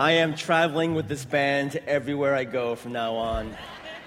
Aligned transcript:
I 0.00 0.12
am 0.12 0.34
traveling 0.34 0.94
with 0.94 1.08
this 1.08 1.26
band 1.26 1.78
everywhere 1.86 2.34
I 2.34 2.44
go 2.44 2.74
from 2.74 2.92
now 2.92 3.16
on. 3.16 3.54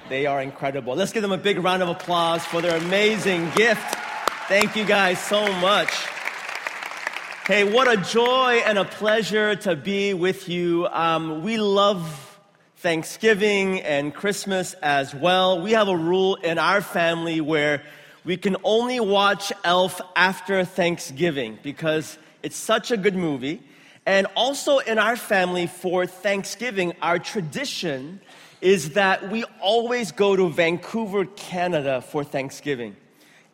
They 0.09 0.25
are 0.25 0.41
incredible. 0.41 0.95
Let's 0.95 1.11
give 1.11 1.21
them 1.21 1.31
a 1.31 1.37
big 1.37 1.59
round 1.59 1.83
of 1.83 1.89
applause 1.89 2.43
for 2.43 2.63
their 2.63 2.75
amazing 2.77 3.51
gift. 3.51 3.95
Thank 4.47 4.75
you 4.75 4.85
guys 4.85 5.21
so 5.21 5.53
much. 5.59 5.91
Hey, 7.45 7.63
what 7.63 7.87
a 7.87 7.97
joy 7.97 8.63
and 8.65 8.79
a 8.79 8.85
pleasure 8.85 9.55
to 9.57 9.75
be 9.75 10.15
with 10.15 10.49
you. 10.49 10.87
Um, 10.87 11.43
we 11.43 11.57
love 11.57 12.39
Thanksgiving 12.77 13.79
and 13.81 14.15
Christmas 14.15 14.73
as 14.81 15.13
well. 15.13 15.61
We 15.61 15.73
have 15.73 15.89
a 15.89 15.95
rule 15.95 16.37
in 16.37 16.57
our 16.57 16.81
family 16.81 17.39
where 17.39 17.83
we 18.25 18.37
can 18.37 18.57
only 18.63 18.99
watch 18.99 19.53
Elf 19.63 20.01
after 20.15 20.65
Thanksgiving 20.65 21.59
because 21.61 22.17
it's 22.41 22.57
such 22.57 22.89
a 22.89 22.97
good 22.97 23.15
movie. 23.15 23.61
And 24.05 24.27
also 24.35 24.79
in 24.79 24.99
our 24.99 25.15
family 25.15 25.67
for 25.67 26.05
Thanksgiving, 26.05 26.93
our 27.01 27.19
tradition 27.19 28.19
is 28.61 28.91
that 28.91 29.29
we 29.29 29.43
always 29.61 30.11
go 30.11 30.35
to 30.35 30.49
Vancouver, 30.49 31.25
Canada 31.25 32.01
for 32.01 32.23
Thanksgiving 32.23 32.95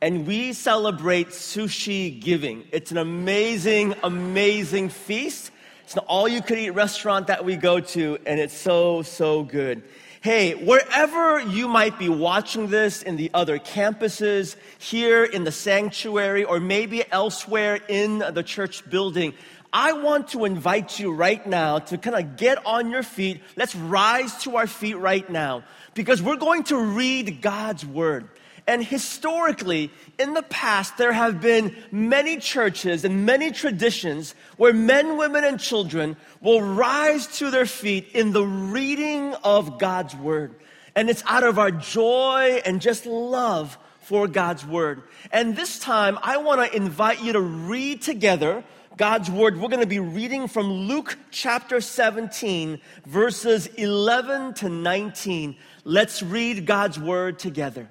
and 0.02 0.26
we 0.26 0.54
celebrate 0.54 1.30
sushi 1.30 2.22
giving. 2.22 2.66
It's 2.72 2.92
an 2.92 2.98
amazing, 2.98 3.96
amazing 4.04 4.90
feast. 4.90 5.52
It's 5.84 5.94
an 5.94 6.00
all 6.08 6.28
you 6.28 6.42
could 6.42 6.58
eat 6.58 6.70
restaurant 6.72 7.28
that 7.28 7.44
we 7.44 7.56
go 7.56 7.80
to, 7.80 8.18
and 8.26 8.40
it's 8.40 8.58
so, 8.58 9.02
so 9.02 9.44
good. 9.44 9.84
Hey, 10.22 10.54
wherever 10.54 11.40
you 11.40 11.68
might 11.68 11.98
be 11.98 12.10
watching 12.10 12.68
this 12.68 13.02
in 13.02 13.16
the 13.16 13.32
other 13.34 13.58
campuses, 13.58 14.56
here 14.78 15.24
in 15.24 15.46
the 15.46 15.52
sanctuary, 15.52 16.44
or 16.44 16.60
maybe 16.60 17.04
elsewhere 17.12 17.80
in 17.88 18.20
the 18.20 18.44
church 18.44 18.88
building, 18.90 19.34
I 19.72 19.94
want 19.94 20.30
to 20.30 20.46
invite 20.46 21.00
you 21.00 21.14
right 21.14 21.46
now 21.46 21.80
to 21.80 21.98
kind 21.98 22.16
of 22.16 22.38
get 22.38 22.66
on 22.66 22.90
your 22.90 23.04
feet. 23.04 23.42
Let's 23.56 23.76
rise 23.76 24.44
to 24.44 24.58
our 24.58 24.68
feet 24.68 24.96
right 24.96 25.30
now 25.30 25.64
because 25.94 26.22
we're 26.22 26.38
going 26.38 26.64
to 26.66 26.78
read 26.78 27.42
God's 27.42 27.86
word. 27.86 28.30
And 28.70 28.84
historically, 28.84 29.90
in 30.20 30.36
the 30.36 30.44
past, 30.44 30.98
there 30.98 31.12
have 31.12 31.42
been 31.42 31.76
many 31.92 32.38
churches 32.38 33.04
and 33.04 33.26
many 33.26 33.50
traditions 33.50 34.36
where 34.58 34.74
men, 34.74 35.18
women, 35.18 35.44
and 35.44 35.60
children 35.60 36.16
will 36.40 36.62
rise 36.62 37.26
to 37.40 37.50
their 37.50 37.66
feet 37.66 38.10
in 38.14 38.32
the 38.32 38.46
reading 38.46 39.34
of 39.44 39.80
God's 39.80 40.16
Word. 40.16 40.54
And 40.96 41.10
it's 41.10 41.24
out 41.26 41.44
of 41.44 41.58
our 41.58 41.72
joy 41.72 42.62
and 42.64 42.80
just 42.80 43.08
love 43.08 43.76
for 44.02 44.28
God's 44.28 44.64
Word. 44.64 45.02
And 45.32 45.56
this 45.56 45.80
time, 45.80 46.20
I 46.22 46.38
want 46.38 46.62
to 46.62 46.78
invite 46.78 47.24
you 47.24 47.34
to 47.34 47.42
read 47.42 48.04
together 48.04 48.64
God's 48.98 49.32
Word. 49.32 49.60
We're 49.60 49.70
going 49.70 49.80
to 49.80 49.88
be 49.88 50.00
reading 50.00 50.48
from 50.48 50.72
Luke 50.72 51.18
chapter 51.32 51.80
17, 51.80 52.82
verses 53.06 53.68
11 53.68 54.56
to 54.56 54.70
19. 54.70 55.56
Let's 55.84 56.22
read 56.22 56.66
God's 56.66 57.00
Word 57.00 57.40
together. 57.40 57.90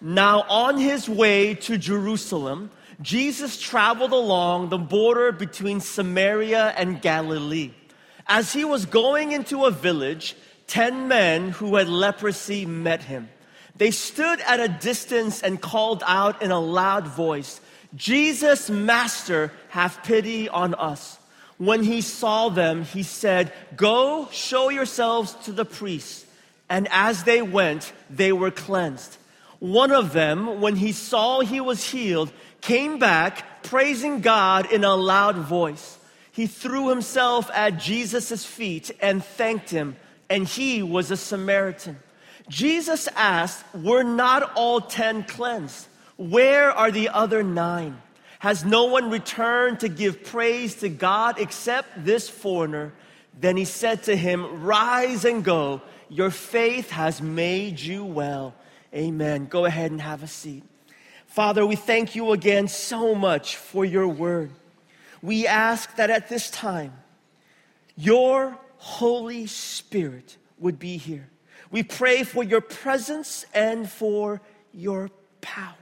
Now, 0.00 0.42
on 0.48 0.78
his 0.78 1.08
way 1.08 1.54
to 1.54 1.78
Jerusalem, 1.78 2.70
Jesus 3.00 3.60
traveled 3.60 4.12
along 4.12 4.68
the 4.68 4.78
border 4.78 5.32
between 5.32 5.80
Samaria 5.80 6.74
and 6.76 7.00
Galilee. 7.00 7.72
As 8.26 8.52
he 8.52 8.64
was 8.64 8.86
going 8.86 9.32
into 9.32 9.64
a 9.64 9.70
village, 9.70 10.34
ten 10.66 11.08
men 11.08 11.50
who 11.50 11.76
had 11.76 11.88
leprosy 11.88 12.66
met 12.66 13.02
him. 13.02 13.28
They 13.76 13.90
stood 13.90 14.40
at 14.40 14.60
a 14.60 14.68
distance 14.68 15.42
and 15.42 15.60
called 15.60 16.02
out 16.06 16.42
in 16.42 16.50
a 16.50 16.60
loud 16.60 17.06
voice, 17.06 17.60
Jesus, 17.94 18.70
Master, 18.70 19.52
have 19.68 20.02
pity 20.02 20.48
on 20.48 20.74
us. 20.74 21.18
When 21.58 21.82
he 21.82 22.00
saw 22.00 22.48
them, 22.48 22.84
he 22.84 23.02
said, 23.02 23.52
Go 23.76 24.28
show 24.32 24.68
yourselves 24.70 25.34
to 25.44 25.52
the 25.52 25.64
priests. 25.64 26.26
And 26.68 26.88
as 26.90 27.24
they 27.24 27.42
went, 27.42 27.92
they 28.08 28.32
were 28.32 28.50
cleansed. 28.50 29.16
One 29.58 29.92
of 29.92 30.12
them, 30.12 30.60
when 30.60 30.74
he 30.76 30.92
saw 30.92 31.40
he 31.40 31.60
was 31.60 31.84
healed, 31.90 32.32
came 32.62 32.98
back 32.98 33.62
praising 33.62 34.20
God 34.20 34.72
in 34.72 34.82
a 34.82 34.96
loud 34.96 35.36
voice. 35.36 35.98
He 36.32 36.46
threw 36.46 36.88
himself 36.88 37.50
at 37.52 37.78
Jesus' 37.78 38.44
feet 38.44 38.90
and 39.00 39.22
thanked 39.22 39.70
him, 39.70 39.96
and 40.30 40.48
he 40.48 40.82
was 40.82 41.10
a 41.10 41.16
Samaritan. 41.16 41.98
Jesus 42.48 43.06
asked, 43.14 43.64
Were 43.74 44.02
not 44.02 44.52
all 44.54 44.80
ten 44.80 45.24
cleansed? 45.24 45.86
Where 46.22 46.70
are 46.70 46.92
the 46.92 47.08
other 47.08 47.42
nine? 47.42 48.00
Has 48.38 48.64
no 48.64 48.84
one 48.84 49.10
returned 49.10 49.80
to 49.80 49.88
give 49.88 50.22
praise 50.22 50.76
to 50.76 50.88
God 50.88 51.40
except 51.40 52.04
this 52.04 52.28
foreigner? 52.28 52.92
Then 53.40 53.56
he 53.56 53.64
said 53.64 54.04
to 54.04 54.14
him, 54.14 54.62
Rise 54.62 55.24
and 55.24 55.42
go. 55.42 55.82
Your 56.08 56.30
faith 56.30 56.90
has 56.90 57.20
made 57.20 57.80
you 57.80 58.04
well. 58.04 58.54
Amen. 58.94 59.46
Go 59.46 59.64
ahead 59.64 59.90
and 59.90 60.00
have 60.00 60.22
a 60.22 60.28
seat. 60.28 60.62
Father, 61.26 61.66
we 61.66 61.74
thank 61.74 62.14
you 62.14 62.30
again 62.30 62.68
so 62.68 63.16
much 63.16 63.56
for 63.56 63.84
your 63.84 64.06
word. 64.06 64.52
We 65.22 65.48
ask 65.48 65.96
that 65.96 66.10
at 66.10 66.28
this 66.28 66.50
time, 66.50 66.92
your 67.96 68.56
Holy 68.76 69.48
Spirit 69.48 70.36
would 70.58 70.78
be 70.78 70.98
here. 70.98 71.28
We 71.72 71.82
pray 71.82 72.22
for 72.22 72.44
your 72.44 72.60
presence 72.60 73.44
and 73.52 73.90
for 73.90 74.40
your 74.72 75.10
power. 75.40 75.81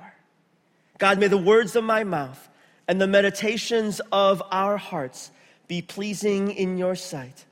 God, 1.00 1.18
may 1.18 1.28
the 1.28 1.38
words 1.38 1.76
of 1.76 1.82
my 1.82 2.04
mouth 2.04 2.48
and 2.86 3.00
the 3.00 3.06
meditations 3.06 4.02
of 4.12 4.42
our 4.50 4.76
hearts 4.76 5.30
be 5.66 5.80
pleasing 5.80 6.50
in 6.50 6.76
your 6.76 6.94
sight. 6.94 7.46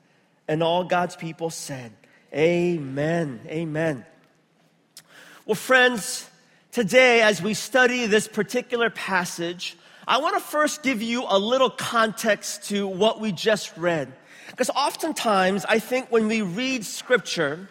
And 0.47 0.61
all 0.61 0.83
God's 0.83 1.15
people 1.15 1.49
said, 1.49 1.91
Amen. 2.31 3.41
Amen. 3.47 4.05
Well, 5.47 5.55
friends, 5.55 6.29
today 6.71 7.23
as 7.23 7.41
we 7.41 7.55
study 7.55 8.05
this 8.05 8.27
particular 8.27 8.91
passage, 8.91 9.75
I 10.07 10.19
want 10.19 10.35
to 10.35 10.41
first 10.41 10.83
give 10.83 11.01
you 11.01 11.25
a 11.27 11.39
little 11.39 11.71
context 11.71 12.65
to 12.65 12.87
what 12.87 13.19
we 13.19 13.31
just 13.31 13.75
read. 13.77 14.13
Because 14.51 14.69
oftentimes, 14.69 15.65
I 15.65 15.79
think 15.79 16.11
when 16.11 16.27
we 16.27 16.43
read 16.43 16.85
scripture, 16.85 17.67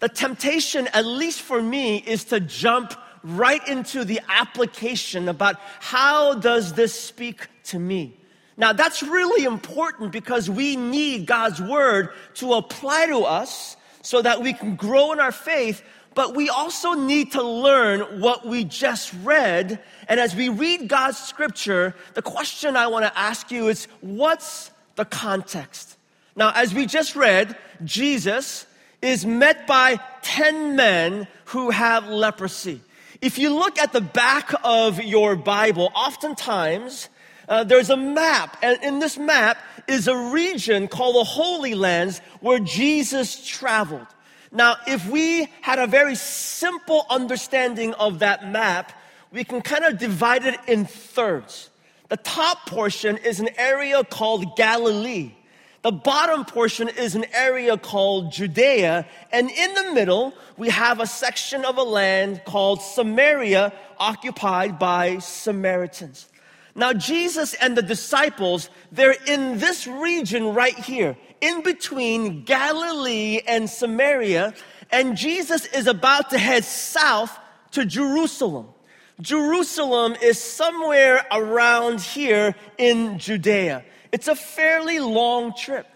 the 0.00 0.08
temptation, 0.08 0.88
at 0.88 1.06
least 1.06 1.40
for 1.40 1.62
me, 1.62 1.98
is 1.98 2.24
to 2.24 2.40
jump 2.40 2.94
right 3.22 3.66
into 3.68 4.04
the 4.04 4.20
application 4.28 5.28
about 5.28 5.56
how 5.80 6.34
does 6.34 6.72
this 6.74 6.98
speak 6.98 7.48
to 7.64 7.78
me? 7.78 8.16
Now 8.56 8.72
that's 8.72 9.02
really 9.02 9.44
important 9.44 10.12
because 10.12 10.50
we 10.50 10.76
need 10.76 11.26
God's 11.26 11.60
word 11.60 12.10
to 12.34 12.54
apply 12.54 13.06
to 13.06 13.20
us 13.20 13.76
so 14.02 14.22
that 14.22 14.42
we 14.42 14.52
can 14.52 14.76
grow 14.76 15.12
in 15.12 15.20
our 15.20 15.32
faith, 15.32 15.82
but 16.14 16.34
we 16.34 16.48
also 16.48 16.94
need 16.94 17.32
to 17.32 17.42
learn 17.42 18.20
what 18.20 18.46
we 18.46 18.64
just 18.64 19.14
read. 19.22 19.80
And 20.08 20.18
as 20.18 20.34
we 20.34 20.48
read 20.48 20.88
God's 20.88 21.18
scripture, 21.18 21.94
the 22.14 22.22
question 22.22 22.76
I 22.76 22.86
want 22.88 23.04
to 23.04 23.18
ask 23.18 23.50
you 23.50 23.68
is 23.68 23.86
what's 24.00 24.70
the 24.96 25.04
context? 25.04 25.96
Now, 26.36 26.52
as 26.54 26.72
we 26.74 26.86
just 26.86 27.16
read, 27.16 27.56
Jesus 27.84 28.66
is 29.02 29.24
met 29.24 29.66
by 29.66 29.98
10 30.22 30.76
men 30.76 31.26
who 31.46 31.70
have 31.70 32.08
leprosy. 32.08 32.80
If 33.20 33.36
you 33.36 33.54
look 33.54 33.78
at 33.78 33.92
the 33.92 34.00
back 34.00 34.54
of 34.64 35.02
your 35.02 35.36
Bible, 35.36 35.92
oftentimes 35.94 37.10
uh, 37.50 37.64
there's 37.64 37.90
a 37.90 37.96
map, 37.96 38.56
and 38.62 38.82
in 38.82 38.98
this 38.98 39.18
map 39.18 39.58
is 39.86 40.08
a 40.08 40.16
region 40.16 40.88
called 40.88 41.16
the 41.16 41.24
Holy 41.24 41.74
Lands 41.74 42.22
where 42.40 42.58
Jesus 42.58 43.46
traveled. 43.46 44.06
Now, 44.50 44.76
if 44.86 45.06
we 45.06 45.48
had 45.60 45.78
a 45.78 45.86
very 45.86 46.14
simple 46.14 47.04
understanding 47.10 47.92
of 47.94 48.20
that 48.20 48.48
map, 48.48 48.92
we 49.30 49.44
can 49.44 49.60
kind 49.60 49.84
of 49.84 49.98
divide 49.98 50.46
it 50.46 50.58
in 50.66 50.86
thirds. 50.86 51.68
The 52.08 52.16
top 52.16 52.64
portion 52.66 53.18
is 53.18 53.38
an 53.38 53.50
area 53.58 54.02
called 54.02 54.56
Galilee. 54.56 55.32
The 55.82 55.92
bottom 55.92 56.44
portion 56.44 56.88
is 56.88 57.14
an 57.14 57.24
area 57.32 57.78
called 57.78 58.32
Judea. 58.32 59.06
And 59.32 59.50
in 59.50 59.74
the 59.74 59.92
middle, 59.94 60.34
we 60.58 60.68
have 60.68 61.00
a 61.00 61.06
section 61.06 61.64
of 61.64 61.78
a 61.78 61.82
land 61.82 62.42
called 62.44 62.82
Samaria 62.82 63.72
occupied 63.98 64.78
by 64.78 65.18
Samaritans. 65.18 66.26
Now, 66.74 66.92
Jesus 66.92 67.54
and 67.54 67.76
the 67.76 67.82
disciples, 67.82 68.68
they're 68.92 69.16
in 69.26 69.58
this 69.58 69.86
region 69.86 70.54
right 70.54 70.78
here 70.78 71.16
in 71.40 71.62
between 71.62 72.44
Galilee 72.44 73.40
and 73.46 73.68
Samaria, 73.68 74.54
and 74.90 75.16
Jesus 75.16 75.66
is 75.66 75.86
about 75.86 76.30
to 76.30 76.38
head 76.38 76.64
south 76.64 77.36
to 77.72 77.84
Jerusalem. 77.84 78.68
Jerusalem 79.20 80.16
is 80.22 80.38
somewhere 80.38 81.26
around 81.30 82.00
here 82.00 82.54
in 82.78 83.18
Judea. 83.18 83.84
It's 84.12 84.28
a 84.28 84.36
fairly 84.36 85.00
long 85.00 85.54
trip. 85.54 85.86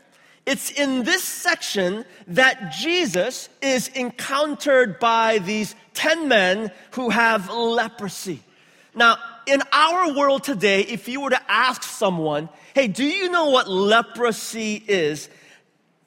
It's 0.47 0.71
in 0.71 1.05
this 1.05 1.25
section 1.25 2.05
that 2.29 2.73
Jesus 2.73 3.49
is 3.63 3.89
encountered 3.89 4.99
by 4.99 5.39
these 5.39 5.75
10 5.95 6.29
men 6.29 6.71
who 6.93 7.11
have 7.11 7.51
leprosy. 7.51 8.43
Now, 8.95 9.17
in 9.47 9.63
our 9.73 10.15
world 10.15 10.45
today, 10.45 10.83
if 10.83 11.09
you 11.09 11.23
were 11.23 11.31
to 11.31 11.51
ask 11.51 11.83
someone, 11.83 12.49
hey, 12.75 12.89
do 12.89 13.05
you 13.05 13.31
know 13.31 13.51
what 13.51 13.69
leprosy 13.69 14.83
is? 14.87 15.29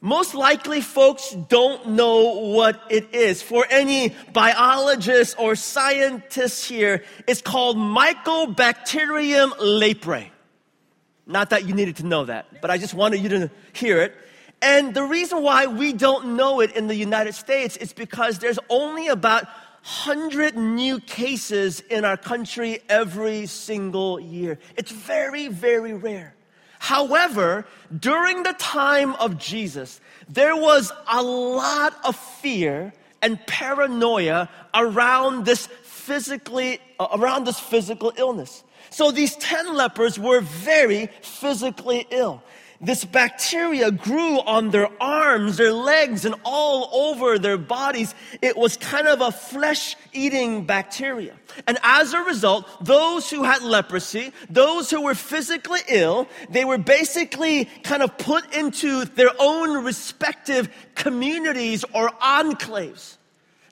most 0.02 0.36
likely 0.36 0.82
folks 0.82 1.32
don't 1.32 1.90
know 1.90 2.40
what 2.40 2.82
it 2.90 3.14
is. 3.14 3.42
For 3.42 3.66
any 3.70 4.16
biologists 4.32 5.36
or 5.40 5.56
scientists 5.56 6.68
here, 6.68 7.04
it's 7.28 7.42
called 7.42 7.78
Mycobacterium 7.78 9.52
leprae. 9.58 10.30
Not 11.28 11.50
that 11.50 11.68
you 11.68 11.76
needed 11.76 11.98
to 11.98 12.06
know 12.06 12.26
that, 12.26 12.62
but 12.62 12.72
I 12.72 12.78
just 12.78 12.94
wanted 12.94 13.20
you 13.20 13.30
to 13.30 13.52
hear 13.74 14.02
it. 14.02 14.16
And 14.62 14.94
the 14.94 15.04
reason 15.04 15.44
why 15.44 15.68
we 15.68 15.94
don't 15.94 16.38
know 16.38 16.62
it 16.62 16.76
in 16.76 16.88
the 16.88 16.96
United 16.96 17.36
States 17.36 17.78
is 17.78 17.94
because 17.94 18.40
there's 18.40 18.58
only 18.70 19.08
about 19.10 19.44
100 19.84 20.58
new 20.58 21.00
cases 21.02 21.82
in 21.82 22.06
our 22.06 22.18
country 22.18 22.80
every 22.90 23.46
single 23.46 24.20
year. 24.20 24.58
It's 24.76 24.92
very, 24.92 25.48
very 25.50 25.94
rare. 25.94 26.34
However, 26.80 27.66
during 27.98 28.44
the 28.44 28.54
time 28.54 29.14
of 29.16 29.38
Jesus, 29.38 30.00
there 30.30 30.56
was 30.56 30.92
a 31.08 31.22
lot 31.22 31.94
of 32.06 32.16
fear 32.16 32.94
and 33.22 33.40
paranoia 33.48 34.50
around 34.74 35.46
this 35.46 35.68
physically 35.84 36.80
uh, 37.00 37.08
around 37.14 37.46
this 37.46 37.60
physical 37.60 38.14
illness. 38.18 38.64
So 38.90 39.12
these 39.12 39.36
10 39.36 39.76
lepers 39.76 40.20
were 40.20 40.42
very 40.42 41.08
physically 41.22 42.08
ill 42.10 42.44
this 42.80 43.04
bacteria 43.04 43.90
grew 43.90 44.40
on 44.40 44.70
their 44.70 44.90
arms, 45.02 45.58
their 45.58 45.74
legs, 45.74 46.26
and 46.26 46.36
all 46.44 46.90
over 47.10 47.40
their 47.40 47.58
bodies. 47.58 48.14
It 48.42 48.56
was 48.56 48.78
kind 48.78 49.08
of 49.08 49.22
a 49.22 49.32
flesh 49.32 49.96
eating 50.14 50.66
bacteria. 50.66 51.34
And 51.66 51.80
as 51.82 52.14
a 52.14 52.22
result, 52.22 52.68
those 52.86 53.30
who 53.32 53.44
had 53.44 53.64
leprosy, 53.64 54.32
those 54.50 54.92
who 54.92 55.02
were 55.02 55.16
physically 55.16 55.80
ill, 55.88 56.28
they 56.50 56.66
were 56.66 56.78
basically 56.78 57.66
kind 57.84 58.04
of 58.04 58.16
put 58.18 58.54
into 58.54 59.06
their 59.06 59.32
own 59.40 59.84
respective 59.84 60.70
communities 60.94 61.84
or 61.94 62.10
enclaves. 62.10 63.18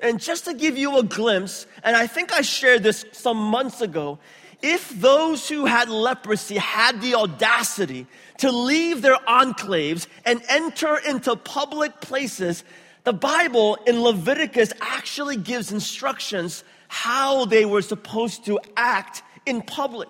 And 0.02 0.20
just 0.20 0.46
to 0.46 0.54
give 0.54 0.78
you 0.78 0.98
a 0.98 1.04
glimpse, 1.04 1.68
and 1.84 1.96
I 1.96 2.08
think 2.08 2.34
I 2.34 2.42
shared 2.42 2.84
this 2.84 3.06
some 3.12 3.38
months 3.38 3.82
ago, 3.82 4.20
if 4.62 4.90
those 5.00 5.48
who 5.50 5.66
had 5.66 5.90
leprosy 5.90 6.58
had 6.58 7.02
the 7.02 7.16
audacity 7.16 8.08
to 8.40 8.52
leave 8.52 9.02
their 9.02 9.18
enclaves 9.28 10.08
and 10.26 10.42
enter 10.50 10.98
into 10.98 11.36
public 11.36 12.02
places, 12.02 12.64
the 13.04 13.14
Bible 13.14 13.78
in 13.88 14.02
Leviticus 14.02 14.74
actually 14.82 15.38
gives 15.38 15.72
instructions 15.72 16.64
how 16.88 17.46
they 17.46 17.66
were 17.66 17.82
supposed 17.82 18.46
to 18.46 18.60
act 18.76 19.24
in 19.46 19.62
public. 19.62 20.10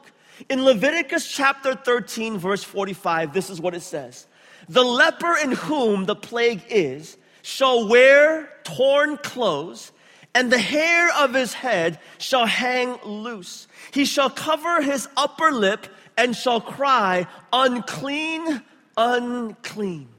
In 0.50 0.64
Leviticus 0.64 1.30
chapter 1.32 1.76
13, 1.76 2.38
verse 2.38 2.64
45, 2.64 3.34
this 3.34 3.50
is 3.50 3.60
what 3.60 3.74
it 3.74 3.82
says 3.82 4.28
The 4.70 4.84
leper 4.84 5.36
in 5.38 5.52
whom 5.54 6.06
the 6.06 6.16
plague 6.16 6.64
is 6.70 7.18
shall 7.42 7.88
wear 7.88 8.50
torn 8.64 9.18
clothes, 9.18 9.92
and 10.36 10.52
the 10.52 10.60
hair 10.60 11.10
of 11.18 11.34
his 11.34 11.54
head 11.54 11.98
shall 12.18 12.46
hang 12.46 13.00
loose. 13.04 13.68
He 13.92 14.04
shall 14.04 14.30
cover 14.30 14.82
his 14.82 15.08
upper 15.16 15.52
lip 15.52 15.88
and 16.18 16.36
shall 16.36 16.60
cry, 16.60 17.26
unclean, 17.54 18.62
unclean. 18.98 20.10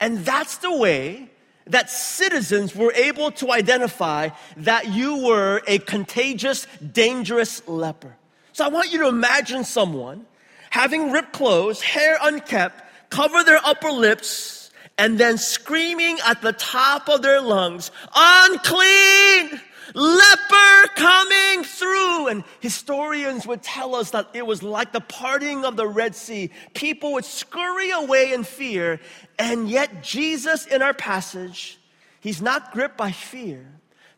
And 0.00 0.18
that's 0.18 0.58
the 0.58 0.76
way 0.76 1.30
that 1.68 1.90
citizens 1.90 2.74
were 2.74 2.92
able 2.92 3.30
to 3.30 3.52
identify 3.52 4.30
that 4.56 4.88
you 4.88 5.24
were 5.24 5.62
a 5.68 5.78
contagious, 5.78 6.66
dangerous 6.92 7.66
leper. 7.68 8.16
So 8.52 8.64
I 8.64 8.68
want 8.68 8.92
you 8.92 8.98
to 8.98 9.08
imagine 9.08 9.62
someone 9.62 10.26
having 10.70 11.12
ripped 11.12 11.32
clothes, 11.32 11.80
hair 11.80 12.18
unkept, 12.20 12.82
cover 13.10 13.44
their 13.44 13.60
upper 13.64 13.90
lips, 13.90 14.61
and 15.02 15.18
then 15.18 15.36
screaming 15.36 16.16
at 16.24 16.40
the 16.42 16.52
top 16.52 17.08
of 17.08 17.22
their 17.22 17.40
lungs, 17.40 17.90
unclean, 18.14 19.60
leper 19.94 20.88
coming 20.94 21.64
through. 21.64 22.28
And 22.28 22.44
historians 22.60 23.44
would 23.44 23.64
tell 23.64 23.96
us 23.96 24.10
that 24.10 24.28
it 24.32 24.46
was 24.46 24.62
like 24.62 24.92
the 24.92 25.00
parting 25.00 25.64
of 25.64 25.74
the 25.74 25.88
Red 25.88 26.14
Sea. 26.14 26.50
People 26.72 27.14
would 27.14 27.24
scurry 27.24 27.90
away 27.90 28.32
in 28.32 28.44
fear. 28.44 29.00
And 29.40 29.68
yet, 29.68 30.04
Jesus 30.04 30.66
in 30.66 30.82
our 30.82 30.94
passage, 30.94 31.80
he's 32.20 32.40
not 32.40 32.70
gripped 32.70 32.96
by 32.96 33.10
fear. 33.10 33.66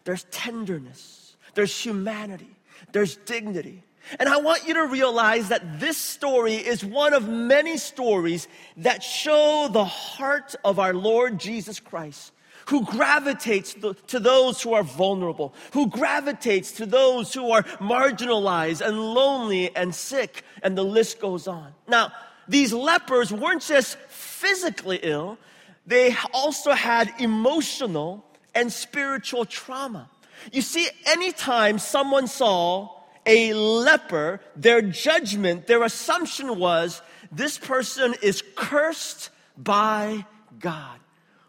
There's 0.05 0.25
tenderness, 0.25 1.35
there's 1.55 1.75
humanity, 1.75 2.59
there's 2.93 3.17
dignity. 3.17 3.84
And 4.19 4.29
I 4.29 4.39
want 4.39 4.67
you 4.67 4.75
to 4.75 4.87
realize 4.87 5.49
that 5.49 5.81
this 5.81 5.97
story 5.97 6.55
is 6.55 6.85
one 6.85 7.15
of 7.15 7.29
many 7.29 7.79
stories 7.79 8.49
that 8.79 9.03
show 9.03 9.69
the 9.71 9.85
heart 9.85 10.55
of 10.65 10.79
our 10.79 10.95
Lord 10.95 11.39
Jesus 11.39 11.81
Christ 11.81 12.33
who 12.67 12.85
gravitates 12.85 13.75
to 14.07 14.21
those 14.21 14.63
who 14.63 14.73
are 14.73 14.83
vulnerable, 14.83 15.55
who 15.73 15.89
gravitates 15.89 16.73
to 16.73 16.87
those 16.87 17.35
who 17.35 17.51
are 17.51 17.63
marginalized 17.63 18.81
and 18.81 18.99
lonely 18.99 19.75
and 19.77 19.95
sick, 19.95 20.45
and 20.63 20.77
the 20.77 20.83
list 20.83 21.21
goes 21.21 21.47
on. 21.47 21.75
Now, 21.87 22.13
these 22.49 22.73
lepers 22.73 23.33
weren't 23.33 23.63
just 23.63 23.99
physically 24.09 25.01
ill, 25.03 25.39
they 25.87 26.17
also 26.33 26.73
had 26.73 27.13
emotional 27.19 28.25
and 28.55 28.73
spiritual 28.73 29.45
trauma. 29.45 30.09
You 30.53 30.63
see, 30.63 30.89
anytime 31.07 31.79
someone 31.79 32.27
saw 32.27 32.91
a 33.27 33.55
leper, 33.55 34.41
their 34.57 34.83
judgment, 34.83 35.67
their 35.67 35.83
assumption 35.83 36.59
was 36.59 37.03
this 37.33 37.59
person 37.59 38.15
is 38.23 38.43
cursed 38.57 39.31
by 39.57 40.27
God 40.59 40.99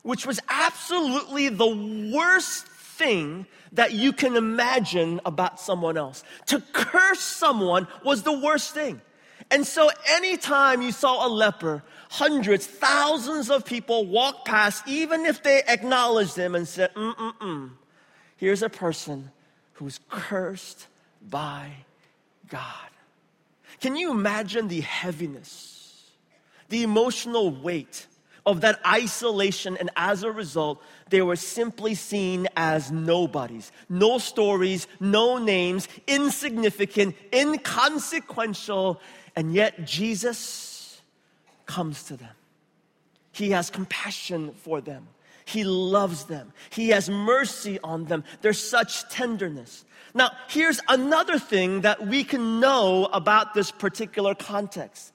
which 0.05 0.23
was 0.27 0.39
absolutely 0.49 1.49
the 1.49 2.11
worst 2.13 2.67
thing 2.67 3.47
that 3.71 3.93
you 3.93 4.13
can 4.13 4.35
imagine 4.35 5.19
about 5.25 5.59
someone 5.59 5.97
else. 5.97 6.23
To 6.45 6.61
curse 6.73 7.21
someone 7.21 7.87
was 8.03 8.21
the 8.21 8.39
worst 8.39 8.75
thing. 8.75 9.01
And 9.49 9.65
so 9.65 9.89
anytime 10.11 10.83
you 10.83 10.91
saw 10.91 11.25
a 11.25 11.29
leper, 11.29 11.81
hundreds, 12.11 12.67
thousands 12.67 13.49
of 13.49 13.65
people 13.65 14.05
walk 14.05 14.45
past, 14.45 14.87
even 14.87 15.25
if 15.25 15.41
they 15.41 15.63
acknowledged 15.67 16.35
them 16.35 16.53
and 16.53 16.67
said, 16.67 16.93
mm-mm-mm, 16.93 17.71
here's 18.37 18.61
a 18.61 18.69
person 18.69 19.31
who's 19.73 19.99
cursed 20.11 20.85
by 21.29 21.71
God. 22.49 22.89
Can 23.81 23.95
you 23.95 24.11
imagine 24.11 24.67
the 24.67 24.81
heaviness, 24.81 26.11
the 26.69 26.83
emotional 26.83 27.51
weight 27.51 28.07
of 28.45 28.61
that 28.61 28.79
isolation, 28.85 29.75
and 29.77 29.89
as 29.95 30.23
a 30.23 30.31
result, 30.31 30.81
they 31.09 31.21
were 31.21 31.35
simply 31.35 31.95
seen 31.95 32.47
as 32.55 32.91
nobodies. 32.91 33.71
No 33.89 34.19
stories, 34.19 34.87
no 34.99 35.39
names, 35.39 35.87
insignificant, 36.05 37.15
inconsequential, 37.33 39.01
and 39.35 39.53
yet 39.53 39.85
Jesus 39.85 41.01
comes 41.65 42.03
to 42.03 42.17
them. 42.17 42.29
He 43.31 43.49
has 43.51 43.69
compassion 43.69 44.53
for 44.53 44.79
them. 44.79 45.07
He 45.45 45.63
loves 45.63 46.25
them. 46.25 46.53
He 46.71 46.89
has 46.89 47.09
mercy 47.09 47.79
on 47.83 48.05
them. 48.05 48.23
There's 48.41 48.61
such 48.61 49.07
tenderness. 49.09 49.85
Now, 50.13 50.31
here's 50.47 50.79
another 50.89 51.37
thing 51.37 51.81
that 51.81 52.07
we 52.07 52.23
can 52.23 52.59
know 52.59 53.05
about 53.05 53.53
this 53.53 53.71
particular 53.71 54.33
context 54.33 55.11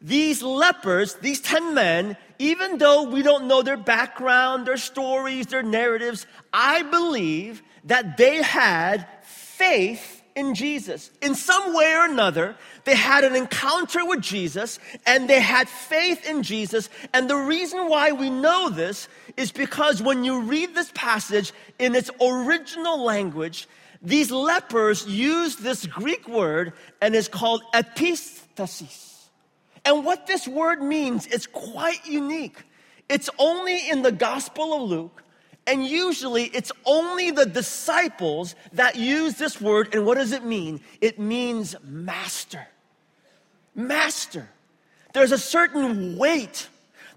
these 0.00 0.42
lepers, 0.42 1.14
these 1.14 1.40
10 1.40 1.74
men, 1.74 2.16
even 2.38 2.78
though 2.78 3.02
we 3.02 3.22
don't 3.22 3.48
know 3.48 3.62
their 3.62 3.76
background, 3.76 4.64
their 4.64 4.76
stories, 4.76 5.46
their 5.46 5.64
narratives, 5.64 6.24
I 6.52 6.82
believe 6.82 7.62
that 7.84 8.16
they 8.16 8.40
had 8.40 9.08
faith 9.24 10.17
in 10.38 10.54
Jesus. 10.54 11.10
In 11.20 11.34
some 11.34 11.74
way 11.74 11.92
or 11.92 12.04
another, 12.04 12.54
they 12.84 12.94
had 12.94 13.24
an 13.24 13.34
encounter 13.34 14.06
with 14.06 14.20
Jesus 14.20 14.78
and 15.04 15.28
they 15.28 15.40
had 15.40 15.68
faith 15.68 16.24
in 16.28 16.44
Jesus. 16.44 16.88
And 17.12 17.28
the 17.28 17.36
reason 17.36 17.88
why 17.88 18.12
we 18.12 18.30
know 18.30 18.70
this 18.70 19.08
is 19.36 19.50
because 19.50 20.00
when 20.00 20.22
you 20.22 20.42
read 20.42 20.74
this 20.74 20.92
passage 20.94 21.52
in 21.78 21.96
its 21.96 22.10
original 22.20 23.02
language, 23.02 23.68
these 24.00 24.30
lepers 24.30 25.06
use 25.06 25.56
this 25.56 25.84
Greek 25.86 26.28
word 26.28 26.72
and 27.02 27.16
it's 27.16 27.28
called 27.28 27.62
epistasis. 27.74 29.24
And 29.84 30.04
what 30.04 30.28
this 30.28 30.46
word 30.46 30.80
means 30.80 31.26
is 31.26 31.48
quite 31.48 32.06
unique. 32.06 32.62
It's 33.08 33.28
only 33.38 33.88
in 33.90 34.02
the 34.02 34.12
Gospel 34.12 34.74
of 34.74 34.88
Luke, 34.88 35.22
and 35.68 35.86
usually 35.86 36.44
it's 36.44 36.72
only 36.86 37.30
the 37.30 37.44
disciples 37.44 38.54
that 38.72 38.96
use 38.96 39.34
this 39.34 39.60
word. 39.60 39.94
And 39.94 40.06
what 40.06 40.16
does 40.16 40.32
it 40.32 40.42
mean? 40.42 40.80
It 41.00 41.18
means 41.18 41.76
master. 41.84 42.66
Master. 43.74 44.48
There's 45.12 45.32
a 45.32 45.38
certain 45.38 46.16
weight. 46.16 46.68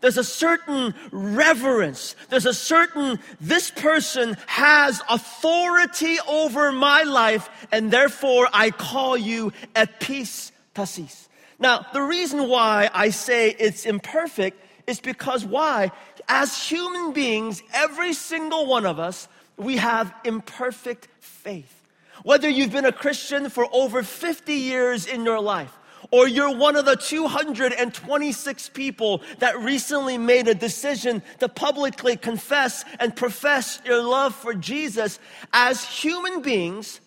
There's 0.01 0.17
a 0.17 0.24
certain 0.24 0.93
reverence. 1.12 2.15
There's 2.29 2.46
a 2.46 2.53
certain, 2.53 3.20
this 3.39 3.72
person 3.72 4.36
has 4.48 5.01
authority 5.10 6.17
over 6.27 6.72
my 6.72 7.03
life, 7.03 7.50
and 7.72 7.89
therefore 7.89 8.50
I 8.51 8.72
call 8.72 9.15
you 9.15 9.53
epistasis. 9.75 11.27
Now, 11.58 11.86
the 11.93 12.01
reason 12.01 12.50
why 12.50 12.89
I 12.93 13.12
say 13.12 13.55
it's 13.58 13.86
imperfect 13.86 14.60
is 14.88 15.00
because 15.00 15.46
why? 15.46 15.91
As 16.28 16.68
human 16.68 17.13
beings, 17.13 17.62
every 17.74 18.13
single 18.13 18.66
one 18.66 18.86
of 18.86 19.00
us, 19.00 19.28
we 19.58 19.78
have 19.78 20.13
imperfect 20.24 21.08
faith. 21.20 21.84
Whether 22.24 22.50
you've 22.50 22.72
been 22.72 22.86
a 22.86 22.92
Christian 22.92 23.50
for 23.50 23.68
over 23.72 24.04
50 24.04 24.54
years 24.54 25.06
in 25.06 25.25
your 25.25 25.40
life, 25.40 25.78
or 26.12 26.28
you're 26.28 26.56
one 26.56 26.75
of 26.75 26.86
the 26.86 26.96
226 26.96 28.70
people 28.70 29.22
that 29.40 29.60
recently 29.60 30.18
made 30.18 30.48
a 30.48 30.56
decision 30.56 31.22
to 31.40 31.48
publicly 31.48 32.18
confess 32.18 32.84
and 33.00 33.16
profess 33.16 33.82
your 33.86 34.01
love 34.01 34.36
for 34.36 34.54
Jesus, 34.54 35.20
as 35.54 35.84
human 35.84 36.42
beings, 36.42 37.00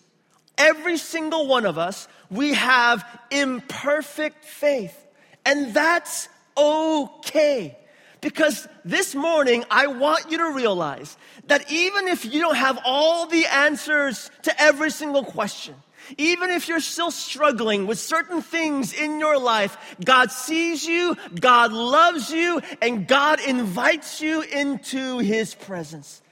every 0.57 0.97
single 0.97 1.47
one 1.47 1.65
of 1.65 1.77
us, 1.77 2.07
we 2.31 2.53
have 2.53 3.05
imperfect 3.31 4.43
faith. 4.45 4.97
And 5.45 5.73
that's 5.73 6.27
okay. 6.57 7.77
Because 8.25 8.67
this 8.83 9.13
morning, 9.13 9.65
I 9.69 9.85
want 9.85 10.31
you 10.31 10.39
to 10.39 10.49
realize 10.49 11.15
that 11.45 11.71
even 11.71 12.07
if 12.07 12.25
you 12.25 12.41
don't 12.41 12.55
have 12.55 12.79
all 12.83 13.27
the 13.27 13.45
answers 13.45 14.31
to 14.41 14.59
every 14.59 14.89
single 14.89 15.23
question, 15.23 15.75
even 16.17 16.49
if 16.49 16.67
you're 16.67 16.79
still 16.79 17.11
struggling 17.11 17.85
with 17.85 17.99
certain 17.99 18.41
things 18.41 18.93
in 18.93 19.19
your 19.19 19.37
life, 19.37 19.77
God 20.03 20.31
sees 20.31 20.83
you, 20.87 21.15
God 21.39 21.71
loves 21.71 22.31
you, 22.31 22.61
and 22.81 23.07
God 23.07 23.41
invites 23.41 24.19
you 24.21 24.41
into 24.41 25.19
His 25.19 25.53
presence. 25.53 26.23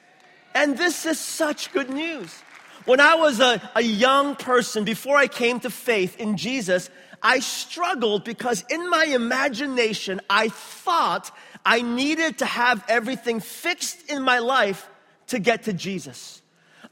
And 0.56 0.76
this 0.76 1.06
is 1.06 1.20
such 1.20 1.72
good 1.74 1.92
news. 1.92 2.34
When 2.86 3.02
I 3.02 3.14
was 3.14 3.40
a, 3.40 3.62
a 3.76 3.84
young 3.84 4.36
person, 4.36 4.84
before 4.84 5.18
I 5.18 5.28
came 5.28 5.60
to 5.60 5.70
faith 5.70 6.20
in 6.20 6.38
Jesus, 6.38 6.90
I 7.22 7.40
struggled 7.40 8.26
because 8.26 8.66
in 8.70 8.90
my 8.90 9.06
imagination, 9.06 10.20
I 10.30 10.50
thought 10.50 11.32
I 11.66 11.82
needed 11.82 12.40
to 12.40 12.46
have 12.46 12.84
everything 12.88 13.40
fixed 13.40 14.10
in 14.10 14.22
my 14.22 14.40
life 14.40 14.90
to 15.28 15.40
get 15.40 15.64
to 15.64 15.74
Jesus. 15.74 16.42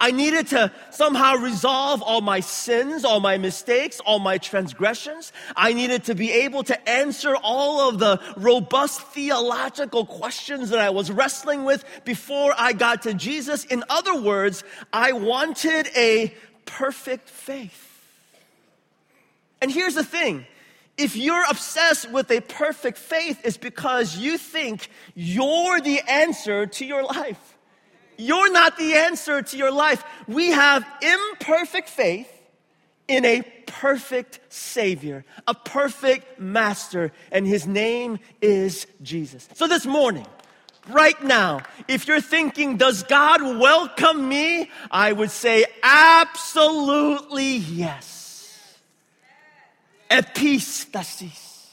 I 0.01 0.09
needed 0.09 0.47
to 0.47 0.71
somehow 0.89 1.35
resolve 1.35 2.01
all 2.01 2.21
my 2.21 2.39
sins, 2.39 3.05
all 3.05 3.19
my 3.19 3.37
mistakes, 3.37 3.99
all 3.99 4.17
my 4.17 4.39
transgressions. 4.39 5.31
I 5.55 5.73
needed 5.73 6.05
to 6.05 6.15
be 6.15 6.31
able 6.31 6.63
to 6.63 6.89
answer 6.89 7.35
all 7.35 7.87
of 7.87 7.99
the 7.99 8.19
robust 8.35 9.01
theological 9.01 10.07
questions 10.07 10.71
that 10.71 10.79
I 10.79 10.89
was 10.89 11.11
wrestling 11.11 11.65
with 11.65 11.85
before 12.03 12.55
I 12.57 12.73
got 12.73 13.03
to 13.03 13.13
Jesus. 13.13 13.63
In 13.65 13.83
other 13.89 14.19
words, 14.19 14.63
I 14.91 15.11
wanted 15.11 15.87
a 15.95 16.33
perfect 16.65 17.29
faith. 17.29 17.87
And 19.61 19.71
here's 19.71 19.93
the 19.93 20.03
thing 20.03 20.47
if 21.01 21.15
you're 21.15 21.43
obsessed 21.49 22.11
with 22.11 22.29
a 22.29 22.41
perfect 22.41 22.99
faith, 22.99 23.41
it's 23.43 23.57
because 23.57 24.17
you 24.17 24.37
think 24.37 24.87
you're 25.15 25.81
the 25.81 25.99
answer 26.07 26.67
to 26.67 26.85
your 26.85 27.03
life. 27.03 27.57
You're 28.17 28.51
not 28.51 28.77
the 28.77 28.93
answer 28.93 29.41
to 29.41 29.57
your 29.57 29.71
life. 29.71 30.03
We 30.27 30.51
have 30.51 30.85
imperfect 31.01 31.89
faith 31.89 32.31
in 33.07 33.25
a 33.25 33.41
perfect 33.65 34.39
Savior, 34.49 35.25
a 35.47 35.55
perfect 35.55 36.39
Master, 36.39 37.11
and 37.31 37.47
His 37.47 37.65
name 37.65 38.19
is 38.39 38.85
Jesus. 39.01 39.49
So 39.55 39.67
this 39.67 39.87
morning, 39.87 40.27
right 40.87 41.19
now, 41.23 41.61
if 41.87 42.07
you're 42.07 42.21
thinking, 42.21 42.77
does 42.77 43.01
God 43.01 43.41
welcome 43.41 44.29
me? 44.29 44.69
I 44.91 45.13
would 45.13 45.31
say 45.31 45.65
absolutely 45.81 47.55
yes 47.55 48.20
epistasis. 50.11 51.67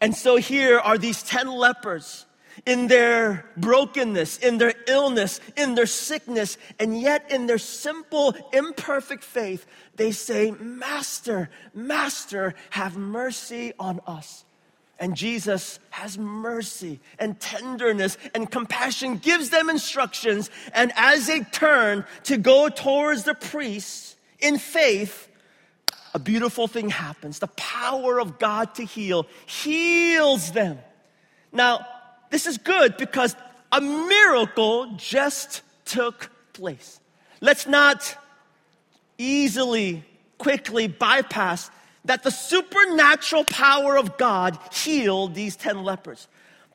And 0.00 0.14
so 0.14 0.36
here 0.36 0.78
are 0.78 0.98
these 0.98 1.22
10 1.22 1.48
lepers 1.48 2.26
in 2.66 2.88
their 2.88 3.46
brokenness, 3.56 4.38
in 4.38 4.58
their 4.58 4.74
illness, 4.86 5.40
in 5.56 5.74
their 5.74 5.86
sickness, 5.86 6.58
and 6.78 7.00
yet 7.00 7.30
in 7.30 7.46
their 7.46 7.58
simple, 7.58 8.34
imperfect 8.52 9.22
faith, 9.24 9.66
they 9.94 10.10
say, 10.10 10.50
Master, 10.58 11.50
Master, 11.74 12.54
have 12.70 12.96
mercy 12.96 13.72
on 13.78 14.00
us. 14.06 14.44
And 15.00 15.16
Jesus 15.16 15.78
has 15.90 16.18
mercy 16.18 16.98
and 17.20 17.38
tenderness 17.38 18.18
and 18.34 18.50
compassion, 18.50 19.18
gives 19.18 19.50
them 19.50 19.70
instructions. 19.70 20.50
And 20.74 20.92
as 20.96 21.28
they 21.28 21.40
turn 21.40 22.04
to 22.24 22.36
go 22.36 22.68
towards 22.68 23.22
the 23.22 23.34
priests 23.34 24.16
in 24.40 24.58
faith, 24.58 25.27
a 26.14 26.18
beautiful 26.18 26.66
thing 26.66 26.90
happens. 26.90 27.38
The 27.38 27.48
power 27.48 28.20
of 28.20 28.38
God 28.38 28.74
to 28.76 28.84
heal 28.84 29.26
heals 29.46 30.52
them. 30.52 30.78
Now, 31.52 31.86
this 32.30 32.46
is 32.46 32.58
good 32.58 32.96
because 32.96 33.34
a 33.72 33.80
miracle 33.80 34.94
just 34.96 35.62
took 35.84 36.30
place. 36.52 37.00
Let's 37.40 37.66
not 37.66 38.16
easily, 39.16 40.04
quickly 40.38 40.88
bypass 40.88 41.70
that 42.04 42.22
the 42.22 42.30
supernatural 42.30 43.44
power 43.44 43.96
of 43.96 44.16
God 44.16 44.58
healed 44.72 45.34
these 45.34 45.56
10 45.56 45.84
lepers. 45.84 46.26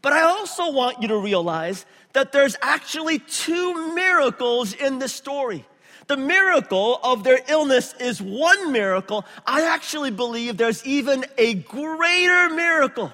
But 0.02 0.14
I 0.14 0.24
also 0.24 0.72
want 0.72 1.02
you 1.02 1.08
to 1.10 1.18
realize 1.18 1.86
that 2.12 2.32
there's 2.32 2.56
actually 2.62 3.20
two 3.20 3.96
miracles 3.96 4.74
in 4.74 5.00
this 5.00 5.14
story. 5.14 5.66
The 6.08 6.18
miracle 6.18 7.00
of 7.04 7.24
their 7.24 7.40
illness 7.48 7.94
is 8.00 8.22
one 8.22 8.72
miracle. 8.72 9.26
I 9.46 9.68
actually 9.74 10.12
believe 10.12 10.58
there's 10.58 10.86
even 10.86 11.26
a 11.38 11.56
greater 11.56 12.50
miracle. 12.50 13.12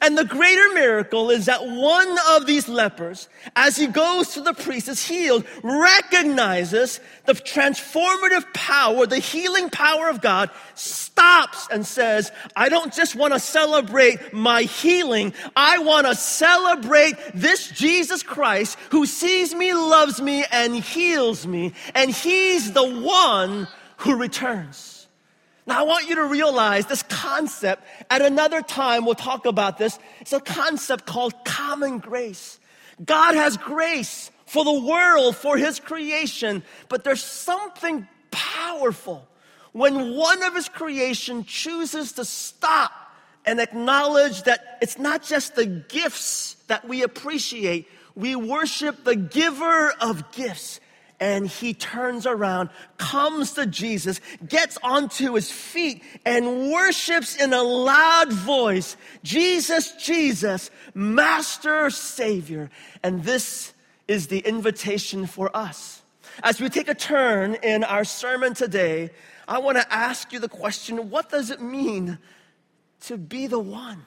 And 0.00 0.16
the 0.16 0.24
greater 0.24 0.72
miracle 0.74 1.30
is 1.30 1.46
that 1.46 1.66
one 1.66 2.16
of 2.30 2.46
these 2.46 2.68
lepers, 2.68 3.28
as 3.54 3.76
he 3.76 3.86
goes 3.86 4.34
to 4.34 4.40
the 4.40 4.54
priest, 4.54 4.88
is 4.88 5.06
healed, 5.06 5.44
recognizes 5.62 7.00
the 7.26 7.34
transformative 7.34 8.52
power, 8.54 9.06
the 9.06 9.18
healing 9.18 9.70
power 9.70 10.08
of 10.08 10.20
God, 10.20 10.50
stops 10.74 11.68
and 11.70 11.86
says, 11.86 12.32
I 12.56 12.68
don't 12.68 12.92
just 12.92 13.14
want 13.14 13.34
to 13.34 13.40
celebrate 13.40 14.32
my 14.32 14.62
healing. 14.62 15.34
I 15.54 15.78
want 15.78 16.06
to 16.06 16.14
celebrate 16.14 17.14
this 17.34 17.68
Jesus 17.68 18.22
Christ 18.22 18.78
who 18.90 19.06
sees 19.06 19.54
me, 19.54 19.74
loves 19.74 20.20
me, 20.20 20.44
and 20.50 20.74
heals 20.74 21.46
me. 21.46 21.74
And 21.94 22.10
he's 22.10 22.72
the 22.72 23.00
one 23.00 23.68
who 23.98 24.16
returns. 24.16 24.91
Now, 25.66 25.80
I 25.80 25.82
want 25.82 26.08
you 26.08 26.16
to 26.16 26.24
realize 26.24 26.86
this 26.86 27.02
concept. 27.04 27.84
At 28.10 28.20
another 28.20 28.62
time, 28.62 29.04
we'll 29.04 29.14
talk 29.14 29.46
about 29.46 29.78
this. 29.78 29.98
It's 30.20 30.32
a 30.32 30.40
concept 30.40 31.06
called 31.06 31.34
common 31.44 31.98
grace. 31.98 32.58
God 33.04 33.34
has 33.34 33.56
grace 33.56 34.30
for 34.46 34.64
the 34.64 34.80
world, 34.80 35.36
for 35.36 35.56
His 35.56 35.78
creation, 35.78 36.62
but 36.88 37.04
there's 37.04 37.22
something 37.22 38.06
powerful 38.30 39.26
when 39.72 40.14
one 40.14 40.42
of 40.42 40.54
His 40.54 40.68
creation 40.68 41.44
chooses 41.44 42.12
to 42.12 42.24
stop 42.24 42.92
and 43.44 43.60
acknowledge 43.60 44.42
that 44.42 44.78
it's 44.82 44.98
not 44.98 45.22
just 45.22 45.54
the 45.54 45.66
gifts 45.66 46.56
that 46.66 46.86
we 46.86 47.02
appreciate, 47.02 47.88
we 48.14 48.36
worship 48.36 49.04
the 49.04 49.16
giver 49.16 49.92
of 50.00 50.32
gifts 50.32 50.80
and 51.22 51.46
he 51.46 51.72
turns 51.72 52.26
around, 52.26 52.68
comes 52.98 53.52
to 53.52 53.64
Jesus, 53.64 54.20
gets 54.48 54.76
onto 54.82 55.34
his 55.34 55.52
feet, 55.52 56.02
and 56.26 56.72
worships 56.72 57.36
in 57.36 57.52
a 57.52 57.62
loud 57.62 58.32
voice 58.32 58.96
Jesus, 59.22 59.92
Jesus, 59.92 60.68
Master, 60.94 61.90
Savior. 61.90 62.70
And 63.04 63.22
this 63.22 63.72
is 64.08 64.26
the 64.26 64.40
invitation 64.40 65.26
for 65.26 65.56
us. 65.56 66.02
As 66.42 66.60
we 66.60 66.68
take 66.68 66.88
a 66.88 66.94
turn 66.94 67.54
in 67.62 67.84
our 67.84 68.02
sermon 68.02 68.52
today, 68.52 69.10
I 69.46 69.60
want 69.60 69.78
to 69.78 69.92
ask 69.94 70.32
you 70.32 70.40
the 70.40 70.48
question 70.48 71.08
what 71.08 71.30
does 71.30 71.50
it 71.50 71.60
mean 71.60 72.18
to 73.02 73.16
be 73.16 73.46
the 73.46 73.60
one? 73.60 74.06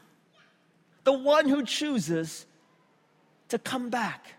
The 1.05 1.13
one 1.13 1.47
who 1.47 1.63
chooses 1.63 2.45
to 3.47 3.57
come 3.57 3.89
back 3.89 4.34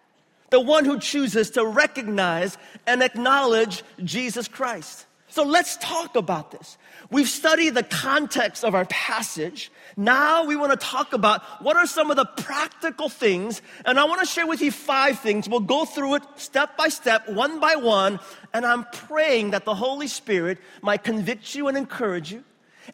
the 0.51 0.61
one 0.61 0.85
who 0.85 0.99
chooses 0.99 1.51
to 1.51 1.65
recognize 1.65 2.57
and 2.87 3.03
acknowledge 3.03 3.83
Jesus 4.05 4.49
Christ. 4.49 5.07
So 5.29 5.45
let's 5.45 5.77
talk 5.79 6.17
about 6.17 6.51
this. 6.51 6.79
We've 7.11 7.29
studied 7.29 7.75
the 7.75 7.83
context 7.83 8.65
of 8.65 8.75
our 8.75 8.87
passage. 8.87 9.71
Now 9.97 10.45
we 10.45 10.57
want 10.57 10.73
to 10.73 10.79
talk 10.79 11.13
about 11.13 11.43
what 11.63 11.77
are 11.77 11.87
some 11.87 12.11
of 12.11 12.17
the 12.17 12.25
practical 12.25 13.09
things. 13.09 13.61
And 13.85 13.99
I 13.99 14.05
want 14.05 14.21
to 14.21 14.27
share 14.27 14.47
with 14.47 14.63
you 14.63 14.71
five 14.71 15.19
things. 15.19 15.49
We'll 15.49 15.61
go 15.61 15.85
through 15.85 16.17
it 16.17 16.23
step 16.37 16.77
by 16.77 16.89
step, 16.89 17.29
one 17.29 17.61
by 17.61 17.77
one. 17.77 18.19
And 18.55 18.65
I'm 18.65 18.85
praying 18.85 19.51
that 19.51 19.65
the 19.65 19.75
Holy 19.75 20.09
Spirit 20.09 20.59
might 20.81 21.05
convict 21.05 21.55
you 21.55 21.69
and 21.69 21.77
encourage 21.77 22.33
you. 22.33 22.45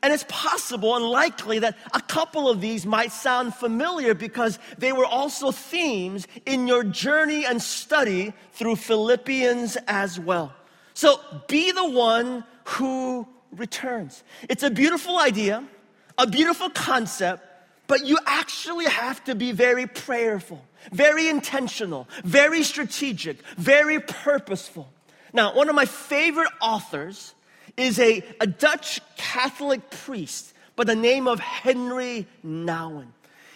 And 0.03 0.13
it's 0.13 0.25
possible 0.29 0.97
and 0.97 1.05
likely 1.05 1.59
that 1.59 1.77
a 1.93 2.01
couple 2.01 2.49
of 2.49 2.61
these 2.61 2.87
might 2.87 3.13
sound 3.13 3.55
familiar 3.55 4.15
because 4.15 4.59
they 4.79 4.93
were 4.93 5.05
also 5.05 5.51
themes 5.51 6.27
in 6.47 6.67
your 6.67 6.85
journey 6.85 7.45
and 7.45 7.61
study 7.61 8.33
through 8.53 8.77
Philippians 8.77 9.77
as 9.87 10.19
well. 10.19 10.55
So 10.95 11.21
be 11.49 11.73
the 11.73 11.89
one 11.89 12.45
who 12.65 13.27
returns. 13.51 14.23
It's 14.49 14.63
a 14.63 14.71
beautiful 14.71 15.19
idea, 15.19 15.65
a 16.17 16.27
beautiful 16.27 16.71
concept, 16.71 17.45
but 17.87 18.07
you 18.07 18.19
actually 18.27 18.87
have 18.87 19.23
to 19.25 19.35
be 19.35 19.53
very 19.53 19.87
prayerful, 19.87 20.65
very 20.93 21.29
intentional, 21.29 22.09
very 22.25 22.63
strategic, 22.63 23.43
very 23.57 24.01
purposeful. 24.01 24.91
Now, 25.33 25.55
one 25.55 25.69
of 25.69 25.75
my 25.75 25.87
favorite 25.87 26.51
authors 26.61 27.35
is 27.77 27.99
a, 27.99 28.23
a 28.41 28.47
Dutch 28.47 29.01
Catholic 29.17 29.91
priest 29.91 30.55
by 30.77 30.85
the 30.85 30.97
name 30.97 31.27
of 31.27 31.41
Henri 31.41 32.27
Nouwen. 32.45 33.09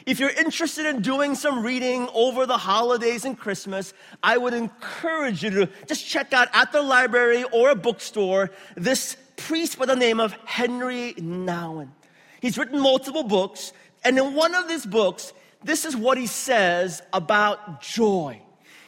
If 0.07 0.21
you're 0.21 0.31
interested 0.31 0.87
in 0.87 1.03
doing 1.03 1.35
some 1.35 1.65
reading 1.65 2.09
over 2.15 2.47
the 2.47 2.57
holidays 2.57 3.25
and 3.25 3.37
Christmas, 3.37 3.93
I 4.23 4.39
would 4.39 4.55
encourage 4.55 5.43
you 5.43 5.51
to 5.51 5.69
just 5.87 6.07
check 6.07 6.33
out 6.33 6.49
at 6.53 6.71
the 6.71 6.81
library 6.81 7.43
or 7.53 7.71
a 7.71 7.75
bookstore 7.75 8.53
this 8.77 9.17
priest 9.37 9.79
by 9.79 9.87
the 9.87 9.97
name 9.97 10.21
of 10.21 10.33
Henri 10.45 11.15
Nouwen. 11.15 11.89
He's 12.41 12.57
written 12.57 12.79
multiple 12.81 13.25
books, 13.25 13.73
and 14.05 14.17
in 14.17 14.35
one 14.35 14.55
of 14.55 14.69
these 14.69 14.87
books, 14.87 15.33
this 15.65 15.85
is 15.85 15.97
what 15.97 16.19
he 16.19 16.29
says 16.29 17.03
about 17.13 17.83
joy. 17.83 18.41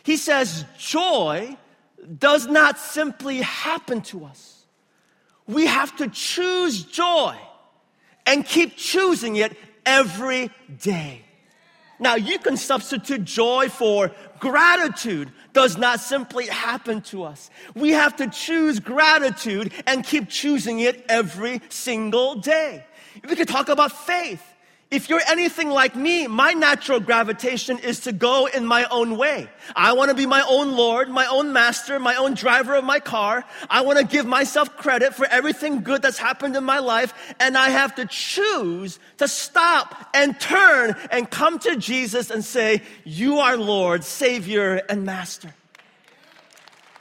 He 0.05 0.17
says, 0.17 0.65
Joy 0.79 1.57
does 2.19 2.47
not 2.47 2.79
simply 2.79 3.39
happen 3.39 4.03
to 4.03 4.25
us. 4.25 4.58
We 5.49 5.67
have 5.67 5.97
to 5.97 6.09
choose 6.09 6.85
joy 6.85 7.37
and 8.27 8.47
keep 8.47 8.77
choosing 8.77 9.37
it 9.37 9.57
every 9.85 10.51
day. 10.81 11.23
Now, 11.99 12.15
you 12.15 12.39
can 12.39 12.57
substitute 12.57 13.25
joy 13.25 13.71
for 13.71 14.13
gratitude 14.39 15.33
does 15.53 15.77
not 15.77 15.99
simply 15.99 16.47
happen 16.47 17.01
to 17.03 17.25
us. 17.25 17.51
We 17.75 17.91
have 17.91 18.15
to 18.17 18.29
choose 18.29 18.79
gratitude 18.79 19.73
and 19.87 20.05
keep 20.05 20.29
choosing 20.29 20.79
it 20.79 21.05
every 21.09 21.61
single 21.71 22.37
day. 22.37 22.85
We 23.29 23.35
could 23.35 23.49
talk 23.49 23.69
about 23.69 23.91
faith. 23.91 24.43
If 24.91 25.11
you're 25.11 25.21
anything 25.29 25.69
like 25.69 25.95
me, 25.95 26.27
my 26.27 26.55
natural 26.55 26.99
gravitation 26.99 27.79
is 27.79 28.01
to 28.01 28.13
go 28.13 28.47
in 28.47 28.65
my 28.65 28.85
own 28.85 29.19
way. 29.19 29.51
I 29.77 29.93
want 29.93 30.09
to 30.09 30.15
be 30.15 30.25
my 30.25 30.43
own 30.49 30.73
Lord, 30.73 31.11
my 31.11 31.27
own 31.27 31.53
master, 31.53 31.99
my 31.99 32.17
own 32.17 32.33
driver 32.33 32.75
of 32.75 32.85
my 32.85 32.99
car. 32.99 33.45
I 33.69 33.83
want 33.83 33.99
to 33.99 34.05
give 34.05 34.25
myself 34.25 34.79
credit 34.79 35.15
for 35.15 35.27
everything 35.27 35.83
good 35.83 36.01
that's 36.01 36.17
happened 36.17 36.57
in 36.57 36.65
my 36.65 36.79
life. 36.79 37.13
And 37.39 37.59
I 37.59 37.69
have 37.69 37.97
to 37.97 38.07
choose 38.07 38.99
to 39.19 39.29
stop 39.29 40.09
and 40.15 40.41
turn 40.41 40.97
and 41.11 41.31
come 41.31 41.59
to 41.61 41.77
Jesus 41.77 42.31
and 42.31 42.43
say, 42.43 42.81
You 43.05 43.41
are 43.41 43.59
Lord, 43.59 44.05
Savior, 44.05 44.81
and 44.89 45.05
Master. 45.05 45.55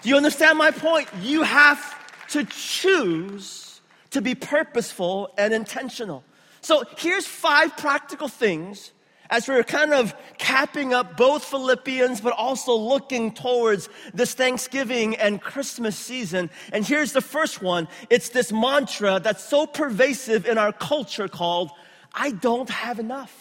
Do 0.01 0.09
you 0.09 0.17
understand 0.17 0.57
my 0.57 0.71
point? 0.71 1.07
You 1.21 1.43
have 1.43 1.95
to 2.31 2.43
choose 2.43 3.79
to 4.11 4.21
be 4.21 4.35
purposeful 4.35 5.33
and 5.37 5.53
intentional. 5.53 6.25
So 6.67 6.83
here's 6.97 7.25
five 7.25 7.77
practical 7.77 8.27
things 8.27 8.91
as 9.29 9.47
we're 9.47 9.63
kind 9.63 9.93
of 9.93 10.13
capping 10.37 10.93
up 10.93 11.15
both 11.15 11.45
Philippians, 11.45 12.19
but 12.19 12.33
also 12.33 12.75
looking 12.75 13.33
towards 13.33 13.87
this 14.13 14.33
Thanksgiving 14.33 15.15
and 15.15 15.39
Christmas 15.39 15.95
season. 15.95 16.49
And 16.73 16.85
here's 16.85 17.13
the 17.13 17.21
first 17.21 17.61
one. 17.61 17.87
It's 18.09 18.31
this 18.31 18.51
mantra 18.51 19.21
that's 19.21 19.45
so 19.45 19.65
pervasive 19.65 20.45
in 20.45 20.57
our 20.57 20.73
culture 20.73 21.29
called, 21.29 21.71
I 22.13 22.31
don't 22.31 22.69
have 22.69 22.99
enough. 22.99 23.33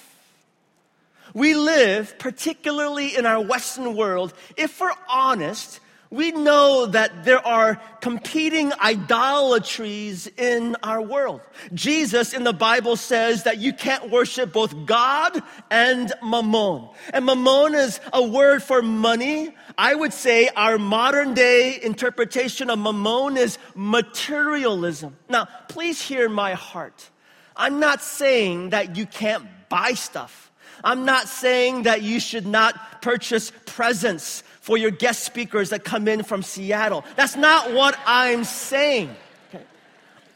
We 1.34 1.56
live, 1.56 2.20
particularly 2.20 3.16
in 3.16 3.26
our 3.26 3.40
Western 3.40 3.96
world, 3.96 4.34
if 4.56 4.80
we're 4.80 4.92
honest, 5.08 5.80
we 6.16 6.32
know 6.32 6.86
that 6.86 7.24
there 7.24 7.46
are 7.46 7.80
competing 8.00 8.72
idolatries 8.74 10.26
in 10.26 10.76
our 10.82 11.02
world. 11.02 11.40
Jesus 11.74 12.32
in 12.32 12.44
the 12.44 12.52
Bible 12.52 12.96
says 12.96 13.44
that 13.44 13.58
you 13.58 13.72
can't 13.72 14.10
worship 14.10 14.52
both 14.52 14.86
God 14.86 15.42
and 15.70 16.12
mammon. 16.22 16.88
And 17.12 17.26
mammon 17.26 17.74
is 17.74 18.00
a 18.12 18.22
word 18.22 18.62
for 18.62 18.82
money. 18.82 19.54
I 19.76 19.94
would 19.94 20.12
say 20.12 20.48
our 20.56 20.78
modern 20.78 21.34
day 21.34 21.80
interpretation 21.82 22.70
of 22.70 22.78
mammon 22.78 23.36
is 23.36 23.58
materialism. 23.74 25.16
Now, 25.28 25.48
please 25.68 26.00
hear 26.00 26.28
my 26.28 26.54
heart. 26.54 27.10
I'm 27.56 27.80
not 27.80 28.02
saying 28.02 28.70
that 28.70 28.96
you 28.96 29.06
can't 29.06 29.46
buy 29.68 29.92
stuff. 29.92 30.50
I'm 30.84 31.04
not 31.04 31.28
saying 31.28 31.84
that 31.84 32.02
you 32.02 32.20
should 32.20 32.46
not 32.46 33.02
purchase 33.02 33.52
presents 33.66 34.42
for 34.60 34.76
your 34.76 34.90
guest 34.90 35.24
speakers 35.24 35.70
that 35.70 35.84
come 35.84 36.08
in 36.08 36.22
from 36.22 36.42
Seattle. 36.42 37.04
That's 37.14 37.36
not 37.36 37.72
what 37.72 37.98
I'm 38.06 38.44
saying. 38.44 39.14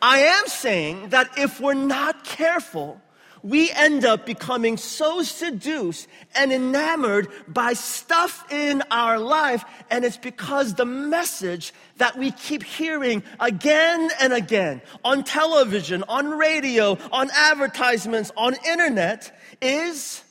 I 0.02 0.20
am 0.20 0.46
saying 0.46 1.10
that 1.10 1.30
if 1.36 1.60
we're 1.60 1.74
not 1.74 2.24
careful, 2.24 3.00
we 3.42 3.70
end 3.70 4.04
up 4.04 4.26
becoming 4.26 4.76
so 4.76 5.22
seduced 5.22 6.06
and 6.34 6.52
enamored 6.52 7.28
by 7.48 7.72
stuff 7.72 8.50
in 8.52 8.82
our 8.90 9.18
life. 9.18 9.64
And 9.90 10.04
it's 10.04 10.16
because 10.16 10.74
the 10.74 10.84
message 10.84 11.72
that 11.96 12.18
we 12.18 12.32
keep 12.32 12.62
hearing 12.62 13.22
again 13.38 14.10
and 14.20 14.32
again 14.32 14.82
on 15.04 15.24
television, 15.24 16.04
on 16.08 16.30
radio, 16.30 16.98
on 17.12 17.30
advertisements, 17.34 18.30
on 18.36 18.56
internet 18.66 19.36
is 19.60 20.22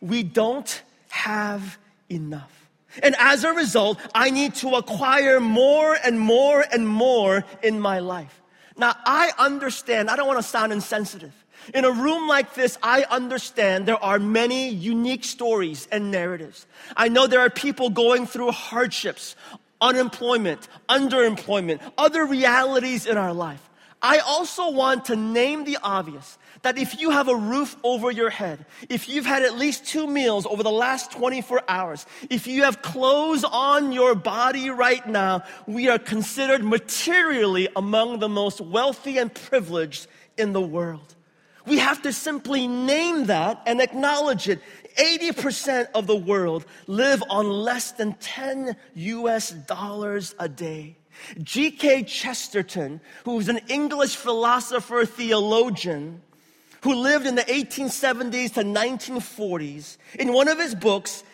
we 0.00 0.22
don't 0.22 0.82
have 1.08 1.78
enough. 2.08 2.52
And 3.02 3.14
as 3.18 3.44
a 3.44 3.52
result, 3.52 3.98
I 4.14 4.30
need 4.30 4.54
to 4.56 4.74
acquire 4.74 5.40
more 5.40 5.96
and 6.04 6.18
more 6.18 6.64
and 6.72 6.88
more 6.88 7.44
in 7.62 7.80
my 7.80 7.98
life. 7.98 8.40
Now, 8.76 8.94
I 9.04 9.32
understand, 9.38 10.08
I 10.08 10.16
don't 10.16 10.26
want 10.26 10.38
to 10.38 10.48
sound 10.48 10.72
insensitive. 10.72 11.32
In 11.74 11.84
a 11.84 11.90
room 11.90 12.28
like 12.28 12.54
this, 12.54 12.78
I 12.82 13.04
understand 13.10 13.86
there 13.86 14.02
are 14.02 14.18
many 14.18 14.70
unique 14.70 15.24
stories 15.24 15.86
and 15.92 16.10
narratives. 16.10 16.66
I 16.96 17.08
know 17.08 17.26
there 17.26 17.40
are 17.40 17.50
people 17.50 17.90
going 17.90 18.26
through 18.26 18.52
hardships, 18.52 19.36
unemployment, 19.80 20.66
underemployment, 20.88 21.80
other 21.98 22.24
realities 22.24 23.06
in 23.06 23.18
our 23.18 23.34
life. 23.34 23.68
I 24.00 24.18
also 24.18 24.70
want 24.70 25.06
to 25.06 25.16
name 25.16 25.64
the 25.64 25.78
obvious 25.82 26.38
that 26.62 26.78
if 26.78 27.00
you 27.00 27.10
have 27.10 27.28
a 27.28 27.36
roof 27.36 27.76
over 27.82 28.10
your 28.10 28.30
head, 28.30 28.64
if 28.88 29.08
you've 29.08 29.26
had 29.26 29.42
at 29.42 29.56
least 29.56 29.86
two 29.86 30.06
meals 30.06 30.46
over 30.46 30.62
the 30.62 30.70
last 30.70 31.12
24 31.12 31.62
hours, 31.68 32.06
if 32.30 32.46
you 32.46 32.64
have 32.64 32.82
clothes 32.82 33.44
on 33.44 33.92
your 33.92 34.14
body 34.14 34.70
right 34.70 35.06
now, 35.06 35.42
we 35.66 35.88
are 35.88 35.98
considered 35.98 36.64
materially 36.64 37.68
among 37.76 38.18
the 38.18 38.28
most 38.28 38.60
wealthy 38.60 39.18
and 39.18 39.32
privileged 39.34 40.06
in 40.36 40.52
the 40.52 40.60
world. 40.60 41.14
We 41.66 41.78
have 41.78 42.02
to 42.02 42.12
simply 42.12 42.66
name 42.66 43.26
that 43.26 43.62
and 43.66 43.80
acknowledge 43.80 44.48
it. 44.48 44.60
80% 44.96 45.88
of 45.94 46.06
the 46.06 46.16
world 46.16 46.64
live 46.86 47.22
on 47.28 47.48
less 47.48 47.92
than 47.92 48.14
10 48.14 48.74
US 48.94 49.50
dollars 49.50 50.34
a 50.38 50.48
day. 50.48 50.96
G.K. 51.42 52.04
Chesterton, 52.04 53.00
who 53.24 53.36
was 53.36 53.48
an 53.48 53.60
English 53.68 54.16
philosopher 54.16 55.04
theologian, 55.04 56.22
who 56.82 56.94
lived 56.94 57.26
in 57.26 57.34
the 57.34 57.42
1870s 57.42 58.54
to 58.54 58.62
1940s, 58.62 59.96
in 60.18 60.32
one 60.32 60.48
of 60.48 60.58
his 60.58 60.74
books, 60.74 61.24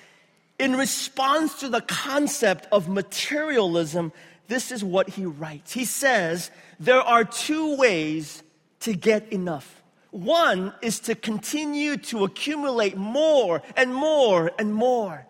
in 0.58 0.76
response 0.76 1.60
to 1.60 1.68
the 1.68 1.80
concept 1.80 2.66
of 2.70 2.88
materialism, 2.88 4.12
this 4.48 4.70
is 4.70 4.84
what 4.84 5.08
he 5.08 5.24
writes. 5.24 5.72
He 5.72 5.84
says, 5.84 6.50
There 6.78 7.00
are 7.00 7.24
two 7.24 7.76
ways 7.76 8.42
to 8.80 8.94
get 8.94 9.32
enough. 9.32 9.82
One 10.10 10.72
is 10.80 11.00
to 11.00 11.14
continue 11.14 11.96
to 11.96 12.24
accumulate 12.24 12.96
more 12.96 13.62
and 13.76 13.92
more 13.92 14.52
and 14.58 14.72
more. 14.72 15.26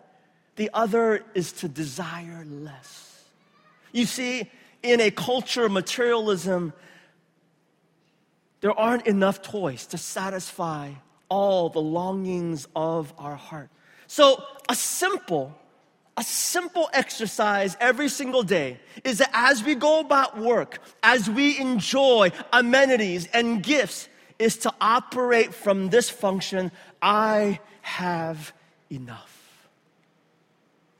The 0.57 0.69
other 0.73 1.23
is 1.33 1.51
to 1.53 1.67
desire 1.67 2.45
less. 2.45 3.23
You 3.91 4.05
see, 4.05 4.49
in 4.83 5.01
a 5.01 5.09
culture 5.09 5.65
of 5.65 5.71
materialism, 5.71 6.73
there 8.61 8.77
aren't 8.77 9.07
enough 9.07 9.41
toys 9.41 9.85
to 9.87 9.97
satisfy 9.97 10.91
all 11.29 11.69
the 11.69 11.81
longings 11.81 12.67
of 12.75 13.13
our 13.17 13.35
heart. 13.35 13.69
So, 14.07 14.43
a 14.69 14.75
simple, 14.75 15.55
a 16.17 16.23
simple 16.23 16.89
exercise 16.93 17.75
every 17.79 18.09
single 18.09 18.43
day 18.43 18.79
is 19.03 19.17
that 19.17 19.29
as 19.33 19.63
we 19.63 19.75
go 19.75 19.99
about 19.99 20.37
work, 20.37 20.79
as 21.03 21.29
we 21.29 21.57
enjoy 21.59 22.31
amenities 22.53 23.27
and 23.33 23.61
gifts, 23.61 24.07
is 24.37 24.57
to 24.57 24.73
operate 24.81 25.53
from 25.53 25.89
this 25.89 26.09
function 26.09 26.71
I 27.01 27.59
have 27.81 28.53
enough. 28.91 29.31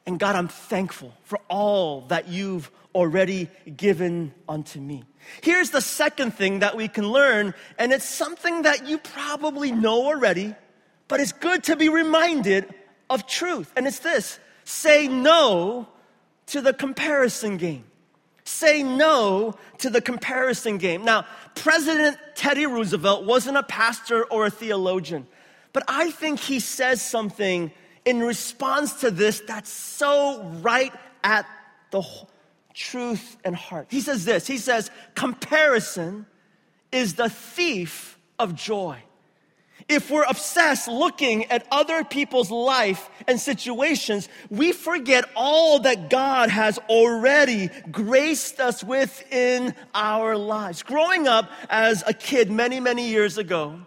And 0.06 0.20
God, 0.20 0.36
I'm 0.36 0.48
thankful 0.48 1.14
for 1.24 1.40
all 1.50 2.02
that 2.08 2.28
you've 2.28 2.70
already 2.96 3.50
given 3.76 4.34
unto 4.50 4.80
me. 4.80 5.04
Here's 5.42 5.70
the 5.70 5.82
second 5.82 6.34
thing 6.34 6.60
that 6.60 6.76
we 6.76 6.88
can 6.88 7.08
learn, 7.10 7.54
and 7.78 7.92
it's 7.92 8.06
something 8.06 8.64
that 8.64 8.88
you 8.88 8.98
probably 8.98 9.72
know 9.72 10.06
already, 10.06 10.56
but 11.08 11.20
it's 11.20 11.34
good 11.34 11.66
to 11.66 11.76
be 11.76 11.90
reminded 11.90 12.74
of 13.10 13.28
truth. 13.28 13.72
And 13.76 13.86
it's 13.86 14.00
this 14.00 14.40
say 14.64 15.08
no 15.08 15.88
to 16.48 16.62
the 16.62 16.74
comparison 16.74 17.58
game. 17.58 17.84
Say 18.46 18.84
no 18.84 19.56
to 19.80 19.90
the 19.90 20.02
comparison 20.02 20.78
game. 20.78 21.04
Now, 21.04 21.26
President 21.56 22.18
Teddy 22.36 22.66
Roosevelt 22.66 23.26
wasn't 23.26 23.58
a 23.58 23.64
pastor 23.64 24.24
or 24.26 24.46
a 24.46 24.52
theologian, 24.52 25.28
But 25.74 25.84
I 25.88 26.12
think 26.12 26.40
he 26.40 26.60
says 26.60 27.02
something 27.02 27.72
in 28.06 28.22
response 28.22 29.02
to 29.02 29.12
this 29.12 29.42
that's 29.42 29.70
so 29.70 30.44
right 30.62 30.94
at 31.24 31.46
the 31.92 32.02
truth 32.76 33.38
and 33.44 33.56
heart. 33.56 33.88
He 33.90 34.02
says 34.02 34.26
this 34.26 34.46
He 34.46 34.58
says, 34.58 34.92
comparison 35.16 36.26
is 36.92 37.16
the 37.16 37.30
thief 37.30 38.20
of 38.38 38.56
joy. 38.56 39.02
If 39.88 40.10
we're 40.10 40.24
obsessed 40.24 40.88
looking 40.88 41.46
at 41.46 41.68
other 41.70 42.04
people's 42.04 42.50
life 42.50 43.08
and 43.28 43.40
situations, 43.40 44.30
we 44.50 44.72
forget 44.72 45.26
all 45.36 45.80
that 45.80 46.10
God 46.10 46.50
has 46.50 46.80
already 46.90 47.70
graced 47.92 48.60
us 48.60 48.84
with 48.84 49.24
in 49.32 49.76
our 49.94 50.38
lives. 50.38 50.82
Growing 50.82 51.28
up 51.28 51.52
as 51.70 52.04
a 52.08 52.14
kid 52.14 52.50
many, 52.50 52.80
many 52.80 53.10
years 53.10 53.38
ago, 53.38 53.80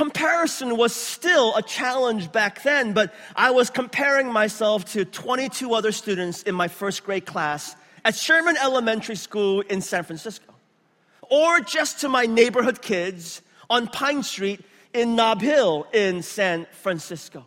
comparison 0.00 0.78
was 0.78 0.94
still 0.94 1.54
a 1.56 1.62
challenge 1.62 2.32
back 2.32 2.62
then, 2.62 2.94
but 2.94 3.12
I 3.36 3.50
was 3.50 3.68
comparing 3.68 4.32
myself 4.32 4.86
to 4.92 5.04
22 5.04 5.74
other 5.74 5.92
students 5.92 6.42
in 6.42 6.54
my 6.54 6.68
first 6.68 7.04
grade 7.04 7.26
class 7.26 7.76
at 8.02 8.16
Sherman 8.16 8.56
Elementary 8.56 9.14
School 9.14 9.60
in 9.60 9.82
San 9.82 10.04
Francisco, 10.04 10.54
or 11.20 11.60
just 11.60 12.00
to 12.00 12.08
my 12.08 12.24
neighborhood 12.24 12.80
kids 12.80 13.42
on 13.68 13.88
Pine 13.88 14.22
Street 14.22 14.64
in 14.94 15.16
Nob 15.16 15.42
Hill 15.42 15.86
in 15.92 16.22
San 16.22 16.66
Francisco. 16.72 17.44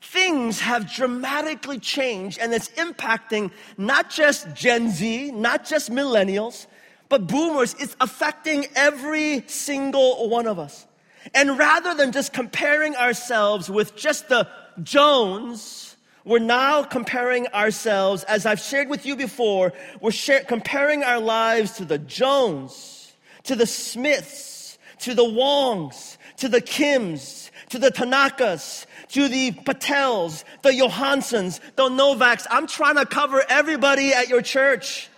Things 0.00 0.58
have 0.58 0.92
dramatically 0.92 1.78
changed, 1.78 2.40
and 2.40 2.52
it's 2.52 2.70
impacting 2.70 3.52
not 3.78 4.10
just 4.10 4.52
Gen 4.52 4.90
Z, 4.90 5.30
not 5.30 5.64
just 5.64 5.92
millennials, 5.92 6.66
but 7.08 7.28
boomers. 7.28 7.76
It's 7.78 7.94
affecting 8.00 8.66
every 8.74 9.44
single 9.46 10.28
one 10.28 10.48
of 10.48 10.58
us. 10.58 10.88
And 11.34 11.58
rather 11.58 11.94
than 11.94 12.12
just 12.12 12.32
comparing 12.32 12.94
ourselves 12.96 13.70
with 13.70 13.96
just 13.96 14.28
the 14.28 14.48
Jones, 14.82 15.96
we're 16.24 16.38
now 16.40 16.82
comparing 16.82 17.46
ourselves, 17.48 18.24
as 18.24 18.46
I've 18.46 18.60
shared 18.60 18.88
with 18.88 19.06
you 19.06 19.16
before, 19.16 19.72
we're 20.00 20.10
share, 20.10 20.42
comparing 20.42 21.04
our 21.04 21.20
lives 21.20 21.72
to 21.76 21.84
the 21.84 21.98
Jones, 21.98 23.12
to 23.44 23.54
the 23.54 23.66
Smiths, 23.66 24.78
to 25.00 25.14
the 25.14 25.24
Wongs, 25.24 26.18
to 26.38 26.48
the 26.48 26.60
Kims, 26.60 27.50
to 27.68 27.78
the 27.78 27.90
Tanakas, 27.90 28.86
to 29.10 29.28
the 29.28 29.52
Patels, 29.52 30.44
the 30.62 30.70
Johanssons, 30.70 31.60
the 31.76 31.88
Novaks. 31.88 32.46
I'm 32.50 32.66
trying 32.66 32.96
to 32.96 33.06
cover 33.06 33.44
everybody 33.48 34.12
at 34.12 34.28
your 34.28 34.42
church. 34.42 35.08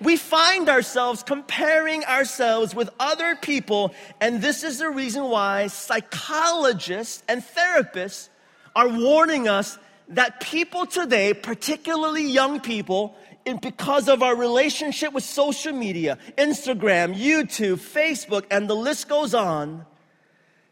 We 0.00 0.16
find 0.16 0.68
ourselves 0.68 1.22
comparing 1.22 2.04
ourselves 2.04 2.74
with 2.74 2.90
other 3.00 3.34
people, 3.36 3.94
and 4.20 4.42
this 4.42 4.62
is 4.62 4.78
the 4.78 4.90
reason 4.90 5.24
why 5.24 5.68
psychologists 5.68 7.22
and 7.28 7.42
therapists 7.42 8.28
are 8.74 8.88
warning 8.88 9.48
us 9.48 9.78
that 10.08 10.40
people 10.40 10.86
today, 10.86 11.32
particularly 11.32 12.30
young 12.30 12.60
people, 12.60 13.16
because 13.62 14.08
of 14.08 14.22
our 14.22 14.36
relationship 14.36 15.12
with 15.12 15.24
social 15.24 15.72
media, 15.72 16.18
Instagram, 16.36 17.16
YouTube, 17.16 17.78
Facebook, 17.78 18.44
and 18.50 18.68
the 18.68 18.74
list 18.74 19.08
goes 19.08 19.34
on, 19.34 19.86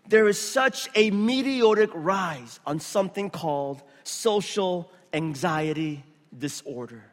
there 0.07 0.29
is 0.29 0.39
such 0.41 0.91
a 0.95 1.11
meteoric 1.11 1.91
rise 1.95 2.61
on 2.67 2.79
something 2.79 3.31
called 3.31 3.83
social 4.03 4.91
anxiety 5.13 6.05
disorder. 6.37 7.05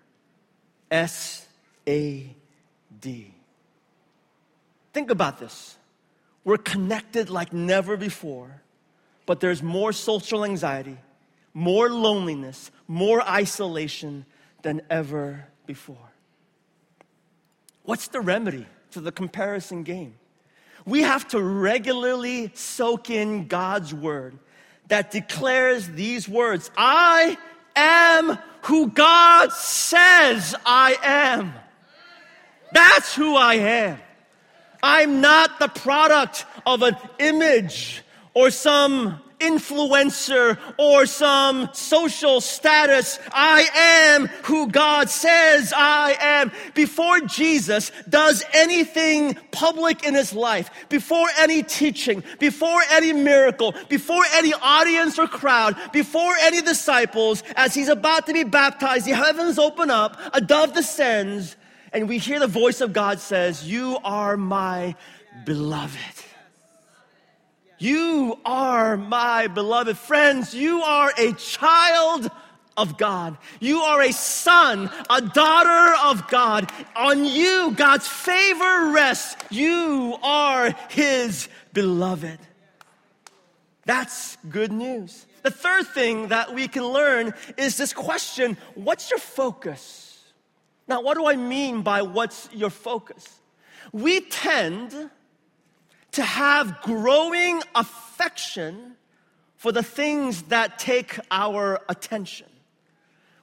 S 0.89 1.47
A 1.87 2.35
D. 2.99 3.33
Think 4.93 5.09
about 5.09 5.39
this. 5.39 5.77
We're 6.43 6.57
connected 6.57 7.29
like 7.29 7.53
never 7.53 7.97
before, 7.97 8.61
but 9.25 9.39
there's 9.39 9.61
more 9.61 9.93
social 9.93 10.43
anxiety, 10.43 10.97
more 11.53 11.89
loneliness, 11.89 12.71
more 12.87 13.21
isolation 13.21 14.25
than 14.63 14.81
ever 14.89 15.47
before. 15.65 16.11
What's 17.83 18.07
the 18.07 18.21
remedy 18.21 18.65
to 18.91 19.01
the 19.01 19.11
comparison 19.11 19.83
game? 19.83 20.15
We 20.85 21.01
have 21.01 21.27
to 21.29 21.41
regularly 21.41 22.51
soak 22.53 23.09
in 23.09 23.47
God's 23.47 23.93
word 23.93 24.37
that 24.87 25.11
declares 25.11 25.87
these 25.87 26.27
words 26.27 26.71
I 26.75 27.37
am 27.75 28.37
who 28.63 28.89
God 28.89 29.51
says 29.51 30.55
I 30.65 30.97
am. 31.03 31.53
That's 32.71 33.15
who 33.15 33.35
I 33.35 33.55
am. 33.55 33.99
I'm 34.83 35.21
not 35.21 35.59
the 35.59 35.67
product 35.67 36.45
of 36.65 36.81
an 36.81 36.95
image 37.19 38.03
or 38.33 38.49
some 38.49 39.21
influencer 39.41 40.57
or 40.77 41.05
some 41.05 41.69
social 41.73 42.39
status. 42.39 43.19
I 43.31 43.67
am 43.75 44.27
who 44.43 44.67
God 44.67 45.09
says 45.09 45.73
I 45.75 46.15
am. 46.19 46.51
Before 46.73 47.19
Jesus 47.21 47.91
does 48.07 48.43
anything 48.53 49.35
public 49.51 50.03
in 50.03 50.13
his 50.13 50.33
life, 50.33 50.69
before 50.89 51.27
any 51.39 51.63
teaching, 51.63 52.23
before 52.39 52.81
any 52.91 53.13
miracle, 53.13 53.73
before 53.89 54.23
any 54.33 54.53
audience 54.53 55.17
or 55.17 55.27
crowd, 55.27 55.75
before 55.91 56.33
any 56.41 56.61
disciples, 56.61 57.43
as 57.55 57.73
he's 57.73 57.89
about 57.89 58.27
to 58.27 58.33
be 58.33 58.43
baptized, 58.43 59.05
the 59.07 59.15
heavens 59.15 59.57
open 59.57 59.89
up, 59.89 60.17
a 60.33 60.41
dove 60.41 60.73
descends, 60.73 61.55
and 61.93 62.07
we 62.07 62.17
hear 62.17 62.39
the 62.39 62.47
voice 62.47 62.81
of 62.81 62.93
God 62.93 63.19
says, 63.19 63.67
You 63.67 63.97
are 64.03 64.37
my 64.37 64.95
beloved. 65.45 65.97
You 67.77 68.39
are 68.45 68.95
my 68.95 69.47
beloved 69.47 69.97
friends. 69.97 70.53
You 70.53 70.81
are 70.83 71.11
a 71.17 71.33
child 71.33 72.29
of 72.77 72.97
God. 72.97 73.37
You 73.59 73.79
are 73.79 74.01
a 74.01 74.13
son, 74.13 74.89
a 75.09 75.21
daughter 75.21 75.95
of 76.05 76.27
God. 76.27 76.71
On 76.95 77.25
you, 77.25 77.73
God's 77.75 78.07
favor 78.07 78.91
rests. 78.91 79.35
You 79.49 80.15
are 80.21 80.75
his 80.89 81.49
beloved. 81.73 82.39
That's 83.85 84.37
good 84.49 84.71
news. 84.71 85.25
The 85.43 85.51
third 85.51 85.87
thing 85.87 86.27
that 86.27 86.53
we 86.53 86.67
can 86.67 86.85
learn 86.85 87.33
is 87.57 87.77
this 87.77 87.93
question 87.93 88.57
what's 88.75 89.09
your 89.09 89.19
focus? 89.19 90.10
Now, 90.91 90.99
what 91.01 91.15
do 91.15 91.25
I 91.25 91.37
mean 91.37 91.83
by 91.83 92.01
what's 92.01 92.49
your 92.51 92.69
focus? 92.69 93.39
We 93.93 94.19
tend 94.19 95.09
to 96.11 96.21
have 96.21 96.81
growing 96.81 97.63
affection 97.73 98.97
for 99.55 99.71
the 99.71 99.83
things 99.83 100.41
that 100.55 100.79
take 100.79 101.17
our 101.31 101.79
attention. 101.87 102.47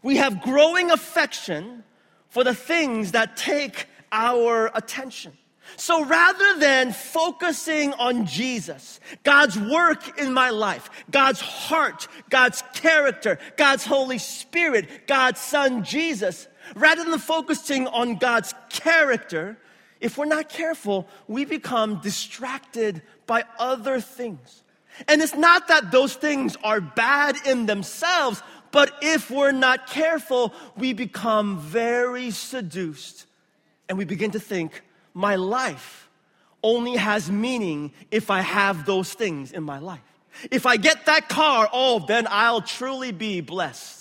We 0.02 0.18
have 0.18 0.42
growing 0.42 0.90
affection 0.90 1.84
for 2.28 2.44
the 2.44 2.54
things 2.54 3.12
that 3.12 3.38
take 3.38 3.86
our 4.12 4.70
attention. 4.74 5.32
So 5.76 6.04
rather 6.04 6.58
than 6.58 6.92
focusing 6.92 7.94
on 7.94 8.26
Jesus, 8.26 9.00
God's 9.22 9.58
work 9.58 10.18
in 10.20 10.34
my 10.34 10.50
life, 10.50 10.90
God's 11.10 11.40
heart, 11.40 12.08
God's 12.28 12.62
character, 12.74 13.38
God's 13.56 13.86
Holy 13.86 14.18
Spirit, 14.18 15.06
God's 15.06 15.40
Son 15.40 15.82
Jesus, 15.82 16.46
rather 16.74 17.04
than 17.04 17.18
focusing 17.18 17.86
on 17.86 18.16
God's 18.16 18.54
character, 18.68 19.58
if 20.00 20.16
we're 20.16 20.26
not 20.26 20.48
careful, 20.48 21.06
we 21.26 21.44
become 21.44 22.00
distracted 22.00 23.02
by 23.26 23.44
other 23.58 24.00
things. 24.00 24.62
And 25.06 25.22
it's 25.22 25.34
not 25.34 25.68
that 25.68 25.90
those 25.90 26.14
things 26.14 26.56
are 26.64 26.80
bad 26.80 27.36
in 27.46 27.66
themselves, 27.66 28.42
but 28.70 28.92
if 29.00 29.30
we're 29.30 29.52
not 29.52 29.86
careful, 29.86 30.52
we 30.76 30.92
become 30.92 31.58
very 31.58 32.30
seduced 32.30 33.26
and 33.88 33.96
we 33.96 34.04
begin 34.04 34.32
to 34.32 34.40
think, 34.40 34.82
my 35.14 35.36
life 35.36 36.08
only 36.62 36.96
has 36.96 37.30
meaning 37.30 37.92
if 38.10 38.30
I 38.30 38.40
have 38.40 38.84
those 38.84 39.12
things 39.12 39.52
in 39.52 39.62
my 39.62 39.78
life. 39.78 40.00
If 40.50 40.66
I 40.66 40.76
get 40.76 41.06
that 41.06 41.28
car, 41.28 41.68
oh, 41.72 42.04
then 42.06 42.26
I'll 42.28 42.60
truly 42.60 43.12
be 43.12 43.40
blessed. 43.40 43.97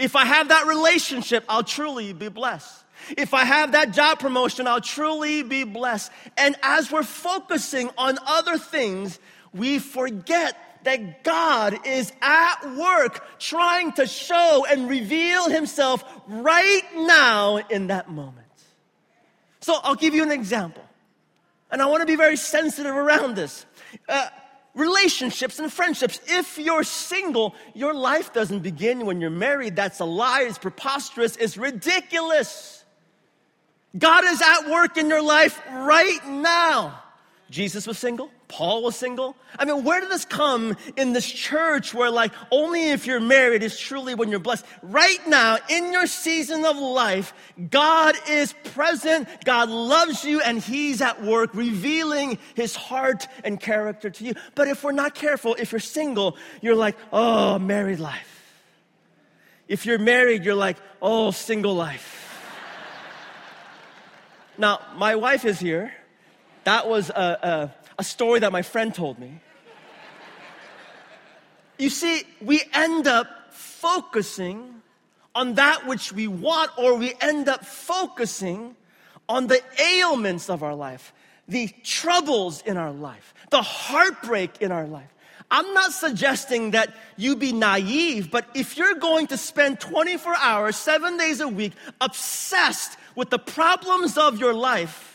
If 0.00 0.16
I 0.16 0.24
have 0.24 0.48
that 0.48 0.66
relationship, 0.66 1.44
I'll 1.46 1.62
truly 1.62 2.14
be 2.14 2.28
blessed. 2.28 2.84
If 3.18 3.34
I 3.34 3.44
have 3.44 3.72
that 3.72 3.92
job 3.92 4.18
promotion, 4.18 4.66
I'll 4.66 4.80
truly 4.80 5.42
be 5.42 5.64
blessed. 5.64 6.10
And 6.38 6.56
as 6.62 6.90
we're 6.90 7.02
focusing 7.02 7.90
on 7.98 8.18
other 8.26 8.56
things, 8.56 9.18
we 9.52 9.78
forget 9.78 10.56
that 10.84 11.22
God 11.22 11.86
is 11.86 12.12
at 12.22 12.74
work 12.76 13.38
trying 13.38 13.92
to 13.92 14.06
show 14.06 14.64
and 14.70 14.88
reveal 14.88 15.50
himself 15.50 16.02
right 16.26 16.82
now 16.94 17.58
in 17.58 17.88
that 17.88 18.10
moment. 18.10 18.46
So 19.60 19.78
I'll 19.82 19.96
give 19.96 20.14
you 20.14 20.22
an 20.22 20.32
example. 20.32 20.84
And 21.70 21.82
I 21.82 21.86
want 21.86 22.00
to 22.00 22.06
be 22.06 22.16
very 22.16 22.36
sensitive 22.36 22.94
around 22.94 23.36
this. 23.36 23.66
Uh, 24.08 24.28
relationships 24.80 25.58
and 25.58 25.72
friendships. 25.72 26.20
If 26.26 26.58
you're 26.58 26.82
single, 26.82 27.54
your 27.74 27.94
life 27.94 28.32
doesn't 28.32 28.60
begin 28.60 29.06
when 29.06 29.20
you're 29.20 29.30
married. 29.30 29.76
That's 29.76 30.00
a 30.00 30.04
lie. 30.04 30.42
It's 30.48 30.58
preposterous. 30.58 31.36
It's 31.36 31.56
ridiculous. 31.56 32.84
God 33.96 34.24
is 34.24 34.40
at 34.40 34.70
work 34.70 34.96
in 34.96 35.08
your 35.08 35.22
life 35.22 35.60
right 35.70 36.20
now. 36.26 37.02
Jesus 37.50 37.86
was 37.86 37.98
single. 37.98 38.30
Paul 38.50 38.82
was 38.82 38.96
single. 38.96 39.36
I 39.60 39.64
mean, 39.64 39.84
where 39.84 40.00
did 40.00 40.10
this 40.10 40.24
come 40.24 40.76
in 40.96 41.12
this 41.12 41.30
church 41.30 41.94
where, 41.94 42.10
like, 42.10 42.32
only 42.50 42.90
if 42.90 43.06
you're 43.06 43.20
married 43.20 43.62
is 43.62 43.78
truly 43.78 44.16
when 44.16 44.28
you're 44.28 44.40
blessed? 44.40 44.66
Right 44.82 45.24
now, 45.28 45.58
in 45.68 45.92
your 45.92 46.08
season 46.08 46.64
of 46.64 46.76
life, 46.76 47.32
God 47.70 48.16
is 48.28 48.52
present. 48.74 49.28
God 49.44 49.68
loves 49.70 50.24
you 50.24 50.40
and 50.40 50.58
He's 50.58 51.00
at 51.00 51.22
work 51.22 51.54
revealing 51.54 52.38
His 52.56 52.74
heart 52.74 53.28
and 53.44 53.60
character 53.60 54.10
to 54.10 54.24
you. 54.24 54.34
But 54.56 54.66
if 54.66 54.82
we're 54.82 54.90
not 54.90 55.14
careful, 55.14 55.54
if 55.56 55.70
you're 55.70 55.78
single, 55.78 56.36
you're 56.60 56.74
like, 56.74 56.96
oh, 57.12 57.56
married 57.60 58.00
life. 58.00 58.66
If 59.68 59.86
you're 59.86 60.00
married, 60.00 60.44
you're 60.44 60.56
like, 60.56 60.78
oh, 61.00 61.30
single 61.30 61.76
life. 61.76 62.42
now, 64.58 64.80
my 64.96 65.14
wife 65.14 65.44
is 65.44 65.60
here. 65.60 65.92
That 66.64 66.88
was 66.88 67.10
a, 67.10 67.12
a, 67.42 67.74
a 67.98 68.04
story 68.04 68.40
that 68.40 68.52
my 68.52 68.62
friend 68.62 68.94
told 68.94 69.18
me. 69.18 69.40
You 71.78 71.88
see, 71.88 72.22
we 72.42 72.62
end 72.74 73.06
up 73.06 73.26
focusing 73.50 74.82
on 75.34 75.54
that 75.54 75.86
which 75.86 76.12
we 76.12 76.28
want, 76.28 76.70
or 76.76 76.96
we 76.96 77.14
end 77.20 77.48
up 77.48 77.64
focusing 77.64 78.76
on 79.28 79.46
the 79.46 79.62
ailments 79.80 80.50
of 80.50 80.62
our 80.62 80.74
life, 80.74 81.14
the 81.48 81.68
troubles 81.82 82.62
in 82.62 82.76
our 82.76 82.92
life, 82.92 83.32
the 83.50 83.62
heartbreak 83.62 84.60
in 84.60 84.72
our 84.72 84.86
life. 84.86 85.08
I'm 85.50 85.72
not 85.74 85.92
suggesting 85.92 86.72
that 86.72 86.94
you 87.16 87.34
be 87.34 87.52
naive, 87.52 88.30
but 88.30 88.46
if 88.54 88.76
you're 88.76 88.94
going 88.94 89.26
to 89.28 89.36
spend 89.36 89.80
24 89.80 90.36
hours, 90.36 90.76
seven 90.76 91.16
days 91.16 91.40
a 91.40 91.48
week, 91.48 91.72
obsessed 92.00 92.96
with 93.16 93.30
the 93.30 93.38
problems 93.38 94.16
of 94.16 94.38
your 94.38 94.54
life, 94.54 95.09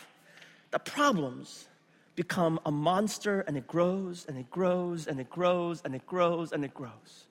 the 0.76 0.90
problems 0.90 1.68
become 2.16 2.60
a 2.66 2.70
monster 2.70 3.40
and 3.40 3.56
it 3.56 3.66
grows 3.66 4.26
and 4.28 4.36
it 4.36 4.50
grows 4.50 5.06
and 5.06 5.18
it 5.18 5.30
grows 5.30 5.80
and 5.82 5.94
it 5.94 6.04
grows 6.06 6.52
and 6.52 6.66
it 6.66 6.74
grows. 6.74 7.24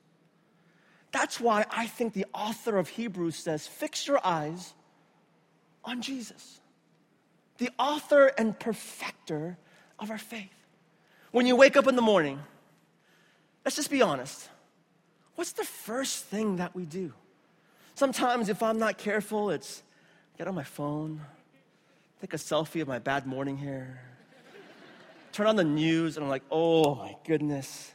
That's 1.11 1.39
why 1.39 1.63
I 1.69 1.85
think 1.85 2.13
the 2.13 2.25
author 2.33 2.75
of 2.79 2.89
Hebrews 2.89 3.35
says, 3.35 3.67
Fix 3.67 4.07
your 4.07 4.19
eyes 4.25 4.73
on 5.83 6.01
Jesus, 6.01 6.59
the 7.59 7.69
author 7.77 8.31
and 8.35 8.59
perfecter 8.59 9.59
of 9.99 10.09
our 10.09 10.17
faith. 10.17 10.49
When 11.29 11.45
you 11.45 11.55
wake 11.55 11.77
up 11.77 11.85
in 11.85 11.95
the 11.95 12.01
morning, 12.01 12.39
let's 13.63 13.75
just 13.75 13.91
be 13.91 14.01
honest. 14.01 14.49
What's 15.35 15.51
the 15.51 15.65
first 15.65 16.25
thing 16.25 16.55
that 16.55 16.73
we 16.73 16.85
do? 16.85 17.13
Sometimes, 17.93 18.49
if 18.49 18.63
I'm 18.63 18.79
not 18.79 18.97
careful, 18.97 19.51
it's 19.51 19.83
get 20.35 20.47
on 20.47 20.55
my 20.55 20.63
phone, 20.63 21.21
take 22.25 22.33
a 22.33 22.37
selfie 22.37 22.81
of 22.81 22.87
my 22.87 22.97
bad 22.97 23.27
morning 23.27 23.55
hair, 23.55 24.01
turn 25.31 25.45
on 25.45 25.55
the 25.55 25.63
news, 25.63 26.17
and 26.17 26.23
I'm 26.23 26.29
like, 26.31 26.41
oh 26.49 26.95
my 26.95 27.15
goodness. 27.23 27.93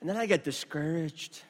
And 0.00 0.08
then 0.08 0.16
I 0.16 0.26
get 0.26 0.44
discouraged. 0.44 1.42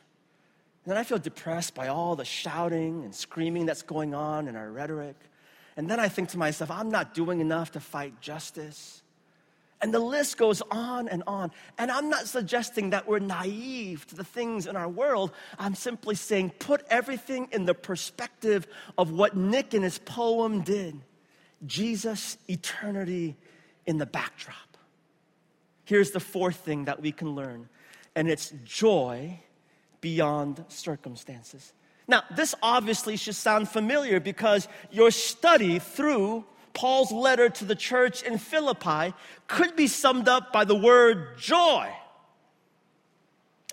And 0.85 0.93
then 0.93 0.97
I 0.97 1.05
feel 1.05 1.19
depressed 1.19 1.75
by 1.75 1.89
all 1.89 2.17
the 2.17 2.25
shouting 2.25 3.05
and 3.05 3.15
screaming 3.15 3.67
that's 3.67 3.83
going 3.83 4.15
on 4.15 4.49
in 4.49 4.57
our 4.57 4.71
rhetoric. 4.71 5.17
And 5.77 5.91
then 5.91 6.01
I 6.01 6.09
think 6.09 6.31
to 6.31 6.39
myself, 6.39 6.71
I'm 6.71 6.89
not 6.89 7.13
doing 7.13 7.41
enough 7.41 7.73
to 7.73 7.81
fight 7.81 8.19
justice. 8.23 9.03
And 9.83 9.93
the 9.93 9.99
list 9.99 10.39
goes 10.39 10.63
on 10.71 11.09
and 11.09 11.25
on. 11.27 11.51
And 11.77 11.91
I'm 11.91 12.09
not 12.09 12.27
suggesting 12.27 12.89
that 12.91 13.07
we're 13.07 13.19
naive 13.19 14.07
to 14.07 14.15
the 14.15 14.25
things 14.25 14.67
in 14.67 14.77
our 14.77 14.89
world. 14.89 15.33
I'm 15.59 15.75
simply 15.75 16.15
saying 16.15 16.55
put 16.59 16.87
everything 16.89 17.49
in 17.53 17.67
the 17.67 17.75
perspective 17.75 18.67
of 18.97 19.13
what 19.13 19.37
Nick 19.37 19.75
in 19.75 19.83
his 19.83 19.99
poem 19.99 20.63
did. 20.63 20.99
Jesus, 21.67 22.39
eternity 22.49 23.37
in 23.87 23.99
the 23.99 24.07
backdrop. 24.07 24.57
Here's 25.85 26.13
the 26.13 26.21
fourth 26.21 26.57
thing 26.57 26.87
that 26.87 27.01
we 27.01 27.13
can 27.13 27.35
learn, 27.35 27.69
and 28.15 28.29
it's 28.29 28.53
joy 28.65 29.41
beyond 30.01 30.65
circumstances. 30.69 31.73
Now, 32.07 32.23
this 32.35 32.55
obviously 32.63 33.17
should 33.17 33.35
sound 33.35 33.69
familiar 33.69 34.21
because 34.21 34.69
your 34.91 35.11
study 35.11 35.79
through 35.79 36.45
Paul's 36.75 37.13
letter 37.13 37.49
to 37.49 37.65
the 37.65 37.75
church 37.75 38.23
in 38.23 38.37
Philippi 38.37 39.15
could 39.47 39.77
be 39.77 39.87
summed 39.87 40.29
up 40.29 40.53
by 40.53 40.65
the 40.65 40.75
word 40.75 41.39
joy. 41.39 41.89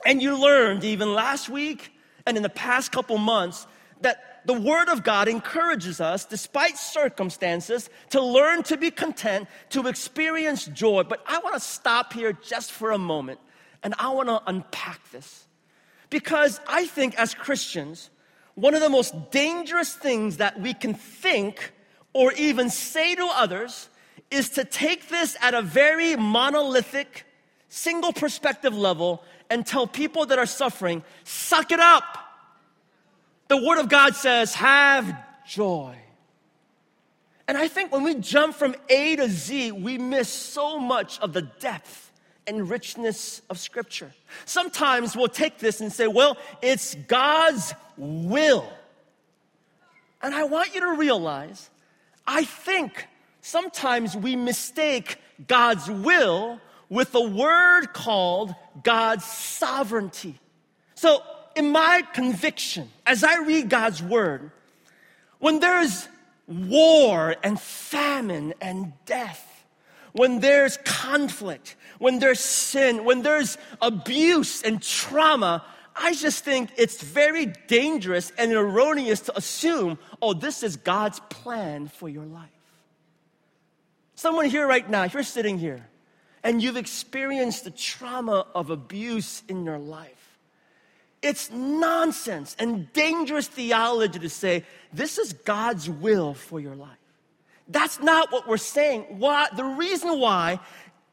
And 0.05 0.21
you 0.21 0.37
learned 0.37 0.83
even 0.83 1.13
last 1.13 1.49
week 1.49 1.91
and 2.25 2.37
in 2.37 2.43
the 2.43 2.49
past 2.49 2.91
couple 2.91 3.17
months 3.17 3.67
that 4.03 4.41
the 4.45 4.53
Word 4.53 4.89
of 4.89 5.03
God 5.03 5.27
encourages 5.27 6.01
us, 6.01 6.25
despite 6.25 6.77
circumstances, 6.77 7.89
to 8.09 8.21
learn 8.21 8.63
to 8.63 8.77
be 8.77 8.91
content, 8.91 9.47
to 9.69 9.87
experience 9.87 10.65
joy. 10.65 11.03
But 11.03 11.23
I 11.27 11.39
want 11.39 11.55
to 11.55 11.59
stop 11.59 12.13
here 12.13 12.33
just 12.33 12.71
for 12.71 12.91
a 12.91 12.97
moment 12.97 13.39
and 13.83 13.93
I 13.97 14.09
want 14.09 14.29
to 14.29 14.41
unpack 14.45 15.11
this. 15.11 15.47
Because 16.09 16.59
I 16.67 16.85
think 16.87 17.15
as 17.17 17.33
Christians, 17.33 18.09
one 18.55 18.73
of 18.73 18.81
the 18.81 18.89
most 18.89 19.31
dangerous 19.31 19.93
things 19.93 20.37
that 20.37 20.59
we 20.59 20.73
can 20.73 20.93
think 20.93 21.73
or 22.13 22.33
even 22.33 22.69
say 22.69 23.15
to 23.15 23.25
others 23.33 23.89
is 24.29 24.49
to 24.49 24.65
take 24.65 25.09
this 25.09 25.37
at 25.41 25.53
a 25.53 25.61
very 25.61 26.15
monolithic, 26.15 27.25
single 27.69 28.11
perspective 28.11 28.75
level 28.75 29.23
and 29.49 29.65
tell 29.65 29.87
people 29.87 30.25
that 30.25 30.39
are 30.39 30.45
suffering, 30.45 31.03
suck 31.23 31.71
it 31.71 31.79
up 31.79 32.30
the 33.51 33.57
Word 33.57 33.79
of 33.79 33.89
God 33.89 34.15
says, 34.15 34.55
have 34.55 35.13
joy. 35.45 35.93
And 37.49 37.57
I 37.57 37.67
think 37.67 37.91
when 37.91 38.03
we 38.03 38.15
jump 38.15 38.55
from 38.55 38.75
A 38.87 39.17
to 39.17 39.27
Z, 39.27 39.73
we 39.73 39.97
miss 39.97 40.29
so 40.29 40.79
much 40.79 41.19
of 41.19 41.33
the 41.33 41.41
depth 41.41 42.13
and 42.47 42.69
richness 42.69 43.41
of 43.49 43.59
Scripture. 43.59 44.13
Sometimes 44.45 45.17
we'll 45.17 45.27
take 45.27 45.57
this 45.57 45.81
and 45.81 45.91
say, 45.91 46.07
well, 46.07 46.37
it's 46.61 46.95
God's 46.95 47.73
will. 47.97 48.71
And 50.21 50.33
I 50.33 50.45
want 50.45 50.73
you 50.73 50.79
to 50.79 50.93
realize, 50.93 51.69
I 52.25 52.45
think 52.45 53.05
sometimes 53.41 54.15
we 54.15 54.37
mistake 54.37 55.17
God's 55.45 55.91
will 55.91 56.61
with 56.87 57.13
a 57.15 57.21
word 57.21 57.87
called 57.91 58.55
God's 58.81 59.25
sovereignty. 59.25 60.39
So 60.95 61.21
in 61.55 61.71
my 61.71 62.03
conviction, 62.13 62.89
as 63.05 63.23
I 63.23 63.39
read 63.39 63.69
God's 63.69 64.01
word, 64.01 64.51
when 65.39 65.59
there's 65.59 66.07
war 66.47 67.35
and 67.43 67.59
famine 67.59 68.53
and 68.61 68.93
death, 69.05 69.47
when 70.13 70.39
there's 70.39 70.77
conflict, 70.77 71.75
when 71.99 72.19
there's 72.19 72.39
sin, 72.39 73.05
when 73.05 73.21
there's 73.21 73.57
abuse 73.81 74.61
and 74.61 74.81
trauma, 74.81 75.63
I 75.95 76.13
just 76.13 76.43
think 76.43 76.69
it's 76.77 77.01
very 77.01 77.47
dangerous 77.67 78.31
and 78.37 78.51
erroneous 78.53 79.21
to 79.21 79.37
assume, 79.37 79.97
oh, 80.21 80.33
this 80.33 80.63
is 80.63 80.77
God's 80.77 81.19
plan 81.29 81.87
for 81.87 82.09
your 82.09 82.25
life. 82.25 82.49
Someone 84.15 84.45
here 84.45 84.67
right 84.67 84.87
now, 84.87 85.03
you're 85.03 85.23
sitting 85.23 85.57
here 85.57 85.87
and 86.43 86.61
you've 86.61 86.77
experienced 86.77 87.63
the 87.63 87.71
trauma 87.71 88.45
of 88.53 88.69
abuse 88.69 89.43
in 89.47 89.63
your 89.63 89.79
life, 89.79 90.20
it's 91.21 91.51
nonsense 91.51 92.55
and 92.57 92.91
dangerous 92.93 93.47
theology 93.47 94.19
to 94.19 94.29
say 94.29 94.65
this 94.91 95.17
is 95.17 95.33
God's 95.33 95.89
will 95.89 96.33
for 96.33 96.59
your 96.59 96.75
life. 96.75 96.97
That's 97.67 97.99
not 97.99 98.31
what 98.31 98.47
we're 98.47 98.57
saying. 98.57 99.03
Why, 99.19 99.47
the 99.55 99.63
reason 99.63 100.19
why 100.19 100.59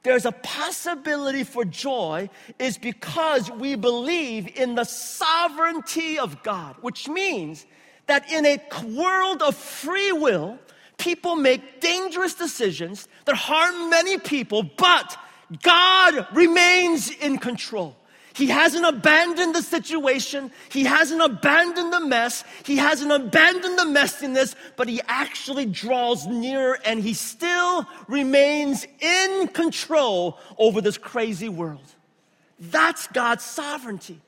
there's 0.02 0.24
a 0.24 0.32
possibility 0.32 1.44
for 1.44 1.64
joy 1.64 2.30
is 2.58 2.78
because 2.78 3.50
we 3.50 3.74
believe 3.74 4.56
in 4.56 4.74
the 4.74 4.84
sovereignty 4.84 6.18
of 6.18 6.42
God, 6.42 6.76
which 6.80 7.08
means 7.08 7.66
that 8.06 8.30
in 8.32 8.46
a 8.46 8.58
world 8.84 9.42
of 9.42 9.54
free 9.54 10.12
will, 10.12 10.58
people 10.96 11.36
make 11.36 11.80
dangerous 11.80 12.34
decisions 12.34 13.06
that 13.26 13.34
harm 13.34 13.90
many 13.90 14.18
people, 14.18 14.62
but 14.62 15.16
God 15.62 16.26
remains 16.32 17.10
in 17.10 17.38
control. 17.38 17.97
He 18.38 18.46
hasn't 18.46 18.86
abandoned 18.86 19.52
the 19.56 19.62
situation. 19.62 20.52
He 20.70 20.84
hasn't 20.84 21.20
abandoned 21.20 21.92
the 21.92 21.98
mess. 21.98 22.44
He 22.64 22.76
hasn't 22.76 23.10
abandoned 23.10 23.76
the 23.76 23.82
messiness, 23.82 24.54
but 24.76 24.88
he 24.88 25.00
actually 25.08 25.66
draws 25.66 26.24
nearer 26.24 26.78
and 26.84 27.02
he 27.02 27.14
still 27.14 27.84
remains 28.06 28.86
in 29.00 29.48
control 29.48 30.38
over 30.56 30.80
this 30.80 30.96
crazy 30.96 31.48
world. 31.48 31.82
That's 32.60 33.08
God's 33.08 33.42
sovereignty. 33.42 34.20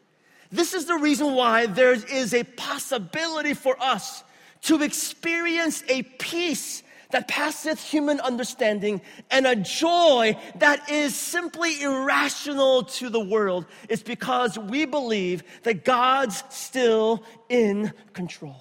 This 0.50 0.74
is 0.74 0.86
the 0.86 0.96
reason 0.96 1.34
why 1.34 1.66
there 1.66 1.92
is 1.92 2.34
a 2.34 2.42
possibility 2.42 3.54
for 3.54 3.80
us 3.80 4.24
to 4.62 4.82
experience 4.82 5.84
a 5.88 6.02
peace 6.02 6.82
that 7.12 7.28
passeth 7.28 7.82
human 7.82 8.20
understanding 8.20 9.00
and 9.30 9.46
a 9.46 9.56
joy 9.56 10.36
that 10.56 10.90
is 10.90 11.14
simply 11.14 11.82
irrational 11.82 12.84
to 12.84 13.08
the 13.08 13.20
world 13.20 13.66
is 13.88 14.02
because 14.02 14.58
we 14.58 14.84
believe 14.84 15.42
that 15.64 15.84
God's 15.84 16.42
still 16.48 17.22
in 17.48 17.92
control. 18.12 18.60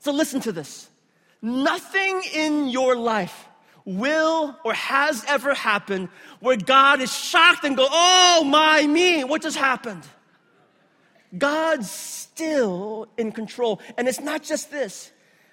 So 0.00 0.12
listen 0.12 0.40
to 0.40 0.52
this. 0.52 0.88
Nothing 1.40 2.22
in 2.34 2.68
your 2.68 2.96
life 2.96 3.46
will 3.84 4.56
or 4.64 4.74
has 4.74 5.24
ever 5.28 5.54
happened 5.54 6.08
where 6.40 6.56
God 6.56 7.00
is 7.00 7.12
shocked 7.12 7.64
and 7.64 7.76
go, 7.76 7.86
"Oh 7.90 8.44
my 8.44 8.86
me, 8.86 9.24
what 9.24 9.42
just 9.42 9.56
happened?" 9.56 10.04
God's 11.36 11.90
still 11.90 13.08
in 13.16 13.32
control. 13.32 13.80
And 13.96 14.08
it's 14.08 14.20
not 14.20 14.42
just 14.42 14.70
this. 14.70 15.11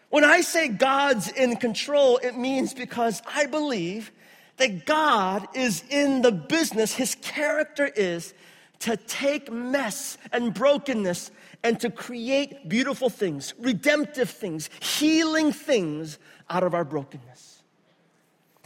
When 0.10 0.24
I 0.24 0.42
say 0.42 0.68
God's 0.68 1.32
in 1.32 1.56
control, 1.58 2.18
it 2.18 2.36
means 2.36 2.74
because 2.74 3.22
I 3.28 3.46
believe 3.46 4.12
that 4.58 4.86
God 4.86 5.48
is 5.56 5.84
in 5.90 6.22
the 6.22 6.32
business, 6.32 6.94
his 6.94 7.16
character 7.16 7.86
is 7.88 8.34
to 8.80 8.98
take 8.98 9.52
mess 9.52 10.18
and 10.32 10.54
brokenness 10.54 11.32
and 11.64 11.80
to 11.80 11.90
create 11.90 12.70
beautiful 12.70 13.10
things, 13.10 13.54
redemptive 13.60 14.30
things, 14.30 14.70
healing 14.80 15.52
things 15.52 16.18
out 16.50 16.64
of 16.64 16.74
our 16.74 16.86
brokenness. 16.86 17.49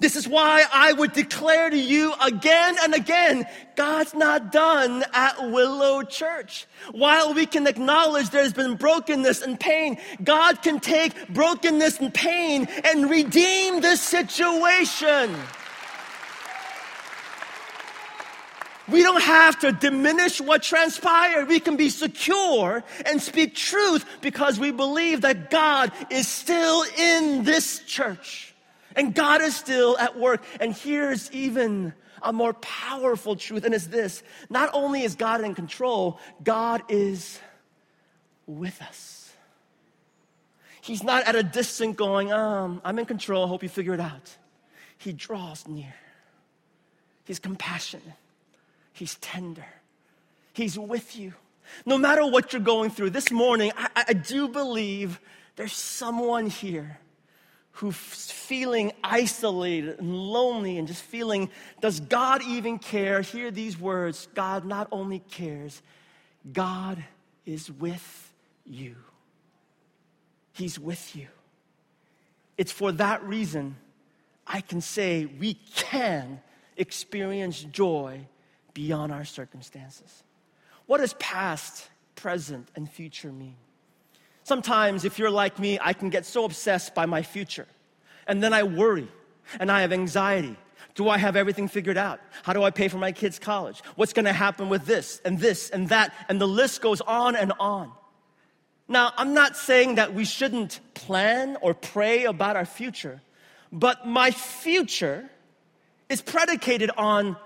This 0.04 0.18
is 0.18 0.28
why 0.28 0.66
I 0.74 0.92
would 0.92 1.14
declare 1.14 1.70
to 1.70 1.80
you 1.80 2.14
again 2.22 2.76
and 2.84 2.94
again 2.94 3.46
God's 3.78 4.14
not 4.14 4.52
done 4.52 5.06
at 5.14 5.50
Willow 5.50 6.04
Church. 6.04 6.68
While 6.92 7.34
we 7.34 7.46
can 7.46 7.66
acknowledge 7.68 8.30
there's 8.30 8.52
been 8.52 8.76
brokenness 8.76 9.42
and 9.44 9.58
pain, 9.58 9.98
God 10.22 10.62
can 10.62 10.82
take 10.82 11.30
brokenness 11.30 12.02
and 12.02 12.14
pain 12.14 12.68
and 12.84 13.10
redeem 13.10 13.80
this 13.80 14.02
situation. 14.02 15.34
We 18.90 19.04
don't 19.04 19.24
have 19.24 19.58
to 19.60 19.72
diminish 19.72 20.42
what 20.42 20.64
transpired. 20.64 21.48
We 21.48 21.62
can 21.62 21.78
be 21.78 21.88
secure 21.88 22.84
and 23.06 23.22
speak 23.22 23.56
truth 23.56 24.06
because 24.20 24.60
we 24.60 24.72
believe 24.72 25.22
that 25.22 25.50
God 25.50 25.94
is 26.10 26.28
still 26.28 26.84
in 26.98 27.46
this 27.46 27.80
church 27.88 28.53
and 28.96 29.14
God 29.14 29.42
is 29.42 29.56
still 29.56 29.98
at 29.98 30.18
work. 30.18 30.44
And 30.60 30.74
here's 30.74 31.32
even 31.32 31.94
a 32.22 32.32
more 32.32 32.54
powerful 32.54 33.36
truth, 33.36 33.66
and 33.66 33.74
it's 33.74 33.88
this 33.88 34.24
not 34.50 34.70
only 34.74 35.04
is 35.04 35.16
God 35.16 35.44
in 35.44 35.56
control, 35.56 36.20
God 36.44 36.82
is 36.90 37.40
with 38.48 38.82
us. 38.82 39.32
He's 40.82 41.04
not 41.04 41.26
at 41.26 41.36
a 41.36 41.44
distance 41.44 41.96
going, 41.96 42.32
um, 42.34 42.82
I'm 42.84 43.00
in 43.00 43.06
control, 43.06 43.48
hope 43.48 43.64
you 43.64 43.70
figure 43.70 43.94
it 43.94 44.02
out. 44.02 44.36
He 44.98 45.14
draws 45.14 45.68
near. 45.68 45.94
He's 47.24 47.40
compassionate. 47.40 48.06
He's 48.92 49.16
tender. 49.16 49.66
He's 50.54 50.78
with 50.78 51.16
you. 51.16 51.34
No 51.86 51.98
matter 51.98 52.26
what 52.26 52.52
you're 52.52 52.62
going 52.62 52.90
through, 52.90 53.12
this 53.12 53.32
morning, 53.32 53.72
I, 53.78 54.06
I 54.10 54.14
do 54.14 54.50
believe 54.50 55.20
there's 55.56 55.74
someone 55.74 56.48
here 56.48 57.00
who's 57.74 57.96
feeling 57.96 58.92
isolated 59.04 60.00
and 60.00 60.16
lonely 60.16 60.78
and 60.78 60.88
just 60.88 61.02
feeling, 61.02 61.50
does 61.82 62.00
God 62.00 62.44
even 62.44 62.80
care? 62.80 63.22
Hear 63.22 63.52
these 63.52 63.80
words 63.80 64.28
God 64.34 64.66
not 64.66 64.88
only 64.92 65.20
cares, 65.20 65.82
God 66.52 67.04
is 67.46 67.72
with 67.72 68.34
you. 68.66 68.96
He's 70.54 70.80
with 70.80 71.16
you. 71.16 71.28
It's 72.58 72.72
for 72.72 72.92
that 72.94 73.24
reason 73.24 73.76
I 74.46 74.62
can 74.62 74.82
say 74.82 75.26
we 75.26 75.56
can 75.76 76.42
experience 76.78 77.64
joy 77.64 78.28
beyond 78.74 79.12
our 79.12 79.26
circumstances. 79.26 80.24
What 80.86 81.00
does 81.00 81.14
past, 81.14 81.90
present, 82.16 82.68
and 82.76 82.90
future 82.90 83.32
mean? 83.32 83.56
Sometimes, 84.44 85.06
if 85.06 85.18
you're 85.18 85.32
like 85.32 85.58
me, 85.60 85.80
I 85.82 85.94
can 85.94 86.10
get 86.10 86.26
so 86.26 86.44
obsessed 86.44 86.94
by 86.94 87.06
my 87.06 87.24
future. 87.24 87.68
And 88.28 88.44
then 88.44 88.54
I 88.54 88.64
worry 88.64 89.08
and 89.60 89.72
I 89.72 89.82
have 89.82 89.92
anxiety. 89.94 90.58
Do 90.96 91.10
I 91.10 91.18
have 91.18 91.36
everything 91.36 91.68
figured 91.68 91.98
out? 91.98 92.20
How 92.44 92.54
do 92.54 92.64
I 92.64 92.70
pay 92.70 92.88
for 92.88 92.98
my 92.98 93.12
kids' 93.12 93.40
college? 93.40 93.82
What's 93.96 94.14
gonna 94.14 94.34
happen 94.34 94.70
with 94.70 94.86
this 94.86 95.22
and 95.26 95.40
this 95.40 95.70
and 95.70 95.90
that? 95.90 96.14
And 96.30 96.40
the 96.40 96.48
list 96.48 96.82
goes 96.82 97.02
on 97.02 97.36
and 97.36 97.52
on. 97.60 97.92
Now, 98.88 99.14
I'm 99.18 99.34
not 99.34 99.56
saying 99.56 99.96
that 99.96 100.14
we 100.14 100.26
shouldn't 100.26 100.80
plan 100.94 101.58
or 101.62 101.74
pray 101.74 102.26
about 102.26 102.56
our 102.56 102.66
future, 102.66 103.22
but 103.72 104.06
my 104.06 104.32
future 104.32 105.30
is 106.10 106.22
predicated 106.22 106.92
on 106.98 107.38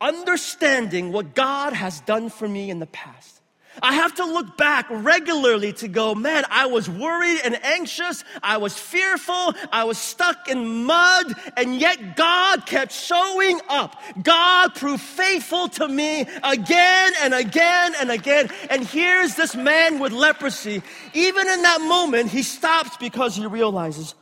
understanding 0.00 1.12
what 1.12 1.34
God 1.34 1.72
has 1.72 2.00
done 2.02 2.30
for 2.30 2.48
me 2.48 2.70
in 2.70 2.78
the 2.78 2.86
past. 2.86 3.35
I 3.82 3.94
have 3.94 4.14
to 4.16 4.24
look 4.24 4.56
back 4.56 4.86
regularly 4.90 5.72
to 5.74 5.88
go, 5.88 6.14
man, 6.14 6.44
I 6.50 6.66
was 6.66 6.88
worried 6.88 7.40
and 7.44 7.62
anxious. 7.64 8.24
I 8.42 8.56
was 8.56 8.76
fearful. 8.78 9.54
I 9.72 9.84
was 9.84 9.98
stuck 9.98 10.48
in 10.48 10.84
mud. 10.84 11.34
And 11.56 11.76
yet 11.76 12.16
God 12.16 12.66
kept 12.66 12.92
showing 12.92 13.60
up. 13.68 14.00
God 14.22 14.74
proved 14.74 15.02
faithful 15.02 15.68
to 15.68 15.88
me 15.88 16.26
again 16.42 17.12
and 17.22 17.34
again 17.34 17.94
and 18.00 18.10
again. 18.10 18.50
And 18.70 18.86
here's 18.86 19.34
this 19.34 19.54
man 19.54 19.98
with 19.98 20.12
leprosy. 20.12 20.82
Even 21.12 21.48
in 21.48 21.62
that 21.62 21.80
moment, 21.80 22.30
he 22.30 22.42
stops 22.42 22.96
because 22.96 23.36
he 23.36 23.46
realizes, 23.46 24.14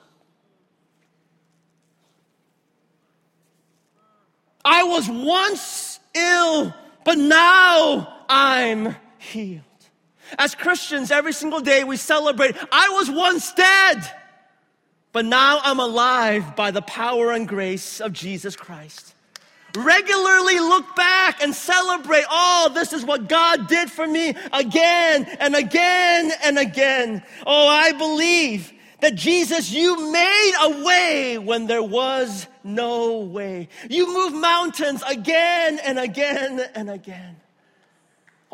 I 4.65 4.85
was 4.85 5.09
once 5.09 6.01
ill, 6.15 6.75
but 7.05 7.19
now 7.19 8.25
I'm 8.29 8.97
healed. 9.25 9.63
As 10.39 10.55
Christians, 10.55 11.11
every 11.11 11.33
single 11.33 11.61
day 11.61 11.85
we 11.85 11.97
celebrate, 11.97 12.57
I 12.73 12.89
was 12.91 13.11
once 13.11 13.53
dead, 13.53 14.03
but 15.13 15.25
now 15.25 15.61
I'm 15.63 15.81
alive 15.81 16.57
by 16.57 16.71
the 16.71 16.83
power 16.83 17.33
and 17.33 17.47
grace 17.47 18.01
of 18.01 18.13
Jesus 18.13 18.57
Christ. 18.57 19.15
Regularly 19.77 20.61
look 20.61 20.95
back 20.95 21.43
and 21.43 21.55
celebrate, 21.55 22.25
oh, 22.31 22.71
this 22.75 22.93
is 22.93 23.05
what 23.05 23.29
God 23.29 23.67
did 23.67 23.91
for 23.91 24.07
me 24.07 24.35
again 24.53 25.25
and 25.41 25.57
again 25.57 26.33
and 26.45 26.59
again. 26.59 27.23
Oh, 27.45 27.69
I 27.69 27.93
believe 27.93 28.73
that 29.01 29.17
Jesus, 29.17 29.73
you 29.73 30.13
made 30.13 30.53
a 30.63 30.85
way 30.85 31.39
when 31.39 31.67
there 31.67 31.83
was 31.83 32.47
no 32.63 33.19
way. 33.19 33.69
You 33.91 34.07
move 34.15 34.33
mountains 34.33 35.03
again 35.07 35.81
and 35.85 35.99
again 35.99 36.61
and 36.75 36.89
again. 36.89 37.37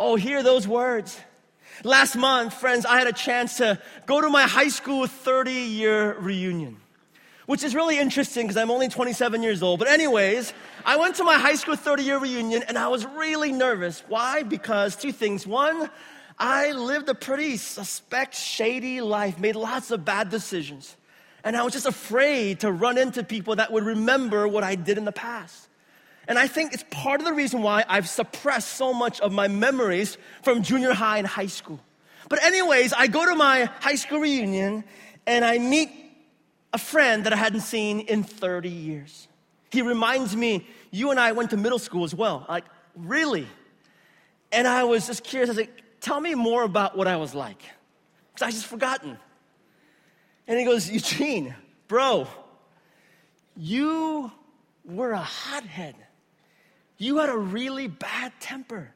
Oh, 0.02 0.16
hear 0.16 0.42
those 0.42 0.66
words. 0.66 1.20
Last 1.84 2.16
month, 2.16 2.54
friends, 2.54 2.86
I 2.86 2.96
had 2.96 3.06
a 3.06 3.12
chance 3.12 3.58
to 3.58 3.78
go 4.06 4.22
to 4.22 4.30
my 4.30 4.44
high 4.44 4.68
school 4.68 5.06
30 5.06 5.52
year 5.52 6.18
reunion, 6.18 6.78
which 7.44 7.62
is 7.62 7.74
really 7.74 7.98
interesting 7.98 8.46
because 8.46 8.56
I'm 8.56 8.70
only 8.70 8.88
27 8.88 9.42
years 9.42 9.62
old. 9.62 9.78
But, 9.78 9.88
anyways, 9.88 10.54
I 10.86 10.96
went 10.96 11.16
to 11.16 11.24
my 11.24 11.36
high 11.38 11.54
school 11.54 11.76
30 11.76 12.02
year 12.02 12.16
reunion 12.18 12.62
and 12.66 12.78
I 12.78 12.88
was 12.88 13.04
really 13.04 13.52
nervous. 13.52 14.02
Why? 14.08 14.42
Because 14.42 14.96
two 14.96 15.12
things. 15.12 15.46
One, 15.46 15.90
I 16.38 16.72
lived 16.72 17.10
a 17.10 17.14
pretty 17.14 17.58
suspect, 17.58 18.34
shady 18.34 19.02
life, 19.02 19.38
made 19.38 19.54
lots 19.54 19.90
of 19.90 20.02
bad 20.02 20.30
decisions. 20.30 20.96
And 21.44 21.54
I 21.54 21.62
was 21.62 21.74
just 21.74 21.84
afraid 21.84 22.60
to 22.60 22.72
run 22.72 22.96
into 22.96 23.22
people 23.22 23.56
that 23.56 23.70
would 23.70 23.84
remember 23.84 24.48
what 24.48 24.64
I 24.64 24.76
did 24.76 24.96
in 24.96 25.04
the 25.04 25.12
past. 25.12 25.69
And 26.30 26.38
I 26.38 26.46
think 26.46 26.72
it's 26.72 26.84
part 26.90 27.20
of 27.20 27.26
the 27.26 27.32
reason 27.32 27.60
why 27.60 27.84
I've 27.88 28.08
suppressed 28.08 28.76
so 28.76 28.94
much 28.94 29.20
of 29.20 29.32
my 29.32 29.48
memories 29.48 30.16
from 30.44 30.62
junior 30.62 30.92
high 30.94 31.18
and 31.18 31.26
high 31.26 31.48
school. 31.48 31.80
But, 32.28 32.40
anyways, 32.44 32.92
I 32.92 33.08
go 33.08 33.26
to 33.26 33.34
my 33.34 33.64
high 33.80 33.96
school 33.96 34.20
reunion 34.20 34.84
and 35.26 35.44
I 35.44 35.58
meet 35.58 35.90
a 36.72 36.78
friend 36.78 37.24
that 37.24 37.32
I 37.32 37.36
hadn't 37.36 37.62
seen 37.62 37.98
in 37.98 38.22
30 38.22 38.68
years. 38.68 39.26
He 39.72 39.82
reminds 39.82 40.36
me, 40.36 40.68
you 40.92 41.10
and 41.10 41.18
I 41.18 41.32
went 41.32 41.50
to 41.50 41.56
middle 41.56 41.80
school 41.80 42.04
as 42.04 42.14
well. 42.14 42.46
Like, 42.48 42.64
really? 42.94 43.48
And 44.52 44.68
I 44.68 44.84
was 44.84 45.08
just 45.08 45.24
curious. 45.24 45.48
I 45.48 45.50
was 45.50 45.58
like, 45.58 45.82
Tell 46.00 46.20
me 46.20 46.36
more 46.36 46.62
about 46.62 46.96
what 46.96 47.08
I 47.08 47.16
was 47.16 47.34
like. 47.34 47.60
Because 48.32 48.46
I 48.46 48.50
just 48.52 48.66
forgotten. 48.66 49.18
And 50.46 50.58
he 50.60 50.64
goes, 50.64 50.88
Eugene, 50.88 51.56
bro, 51.88 52.28
you 53.56 54.30
were 54.84 55.10
a 55.10 55.18
hothead. 55.18 55.96
You 57.00 57.16
had 57.16 57.30
a 57.30 57.36
really 57.36 57.88
bad 57.88 58.30
temper. 58.40 58.92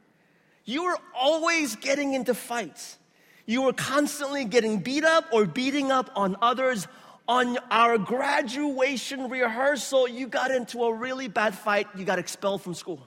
You 0.67 0.85
were 0.85 0.99
always 1.19 1.75
getting 1.77 2.13
into 2.13 2.35
fights. 2.35 2.99
You 3.47 3.63
were 3.63 3.73
constantly 3.73 4.45
getting 4.45 4.81
beat 4.81 5.05
up 5.05 5.25
or 5.33 5.47
beating 5.47 5.91
up 5.91 6.11
on 6.15 6.37
others. 6.43 6.87
On 7.27 7.57
our 7.71 7.97
graduation 7.97 9.31
rehearsal, 9.31 10.07
you 10.07 10.27
got 10.27 10.51
into 10.51 10.85
a 10.85 10.93
really 10.93 11.29
bad 11.29 11.55
fight. 11.55 11.87
You 11.97 12.05
got 12.05 12.19
expelled 12.19 12.61
from 12.61 12.75
school. 12.75 13.01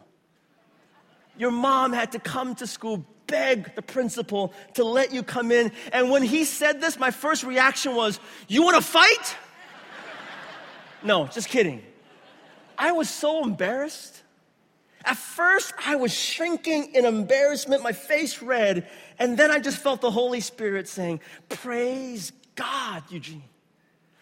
Your 1.38 1.52
mom 1.52 1.94
had 1.94 2.14
to 2.14 2.20
come 2.20 2.56
to 2.56 2.66
school 2.66 3.06
beg 3.28 3.76
the 3.76 3.84
principal 3.84 4.52
to 4.74 4.84
let 4.84 5.14
you 5.14 5.22
come 5.22 5.52
in. 5.52 5.72
And 5.94 6.10
when 6.10 6.24
he 6.24 6.44
said 6.44 6.82
this, 6.82 6.98
my 6.98 7.12
first 7.12 7.44
reaction 7.44 7.94
was, 7.94 8.20
You 8.48 8.64
wanna 8.64 8.82
fight? 8.82 9.36
no, 11.04 11.28
just 11.28 11.50
kidding. 11.50 11.84
I 12.80 12.94
was 12.94 13.10
so 13.10 13.44
embarrassed. 13.44 14.24
At 15.08 15.16
first, 15.16 15.74
I 15.86 15.96
was 15.96 16.14
shrinking 16.14 16.94
in 16.94 17.06
embarrassment, 17.06 17.82
my 17.82 17.94
face 17.94 18.42
red, 18.42 18.90
and 19.18 19.38
then 19.38 19.52
I 19.52 19.60
just 19.60 19.78
felt 19.78 20.02
the 20.02 20.12
Holy 20.12 20.42
Spirit 20.42 20.90
saying, 20.90 21.22
Praise 21.48 22.34
God, 22.56 23.04
Eugene. 23.10 23.44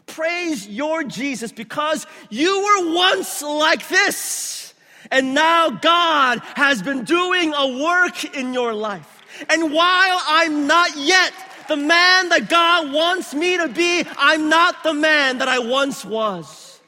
Praise 0.05 0.67
your 0.67 1.03
Jesus 1.03 1.51
because 1.51 2.05
you 2.29 2.61
were 2.63 2.93
once 2.93 3.41
like 3.41 3.87
this. 3.87 4.75
And 5.09 5.33
now 5.33 5.71
God 5.71 6.39
has 6.53 6.83
been 6.83 7.03
doing 7.03 7.51
a 7.55 7.83
work 7.83 8.35
in 8.35 8.53
your 8.53 8.75
life. 8.75 9.23
And 9.49 9.73
while 9.73 10.21
I'm 10.27 10.67
not 10.67 10.95
yet 10.95 11.33
the 11.67 11.77
man 11.77 12.29
that 12.29 12.47
God 12.47 12.93
wants 12.93 13.33
me 13.33 13.57
to 13.57 13.67
be, 13.67 14.05
I'm 14.19 14.49
not 14.49 14.83
the 14.83 14.93
man 14.93 15.39
that 15.39 15.47
I 15.47 15.57
once 15.57 16.05
was. 16.05 16.79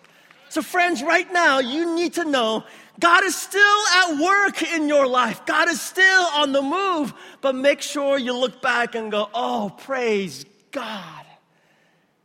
So, 0.50 0.62
friends, 0.62 1.04
right 1.04 1.32
now, 1.34 1.60
you 1.60 1.96
need 1.96 2.14
to 2.14 2.26
know 2.26 2.64
God 3.00 3.24
is 3.24 3.36
still 3.36 3.62
at 3.62 4.20
work 4.20 4.64
in 4.64 4.88
your 4.88 5.06
life. 5.06 5.46
God 5.46 5.70
is 5.70 5.80
still 5.80 6.24
on 6.34 6.52
the 6.52 6.62
move. 6.62 7.14
But 7.42 7.56
make 7.56 7.82
sure 7.82 8.18
you 8.18 8.34
look 8.34 8.62
back 8.62 8.96
and 8.96 9.12
go, 9.12 9.30
oh, 9.34 9.76
praise 9.78 10.46
God. 10.72 11.26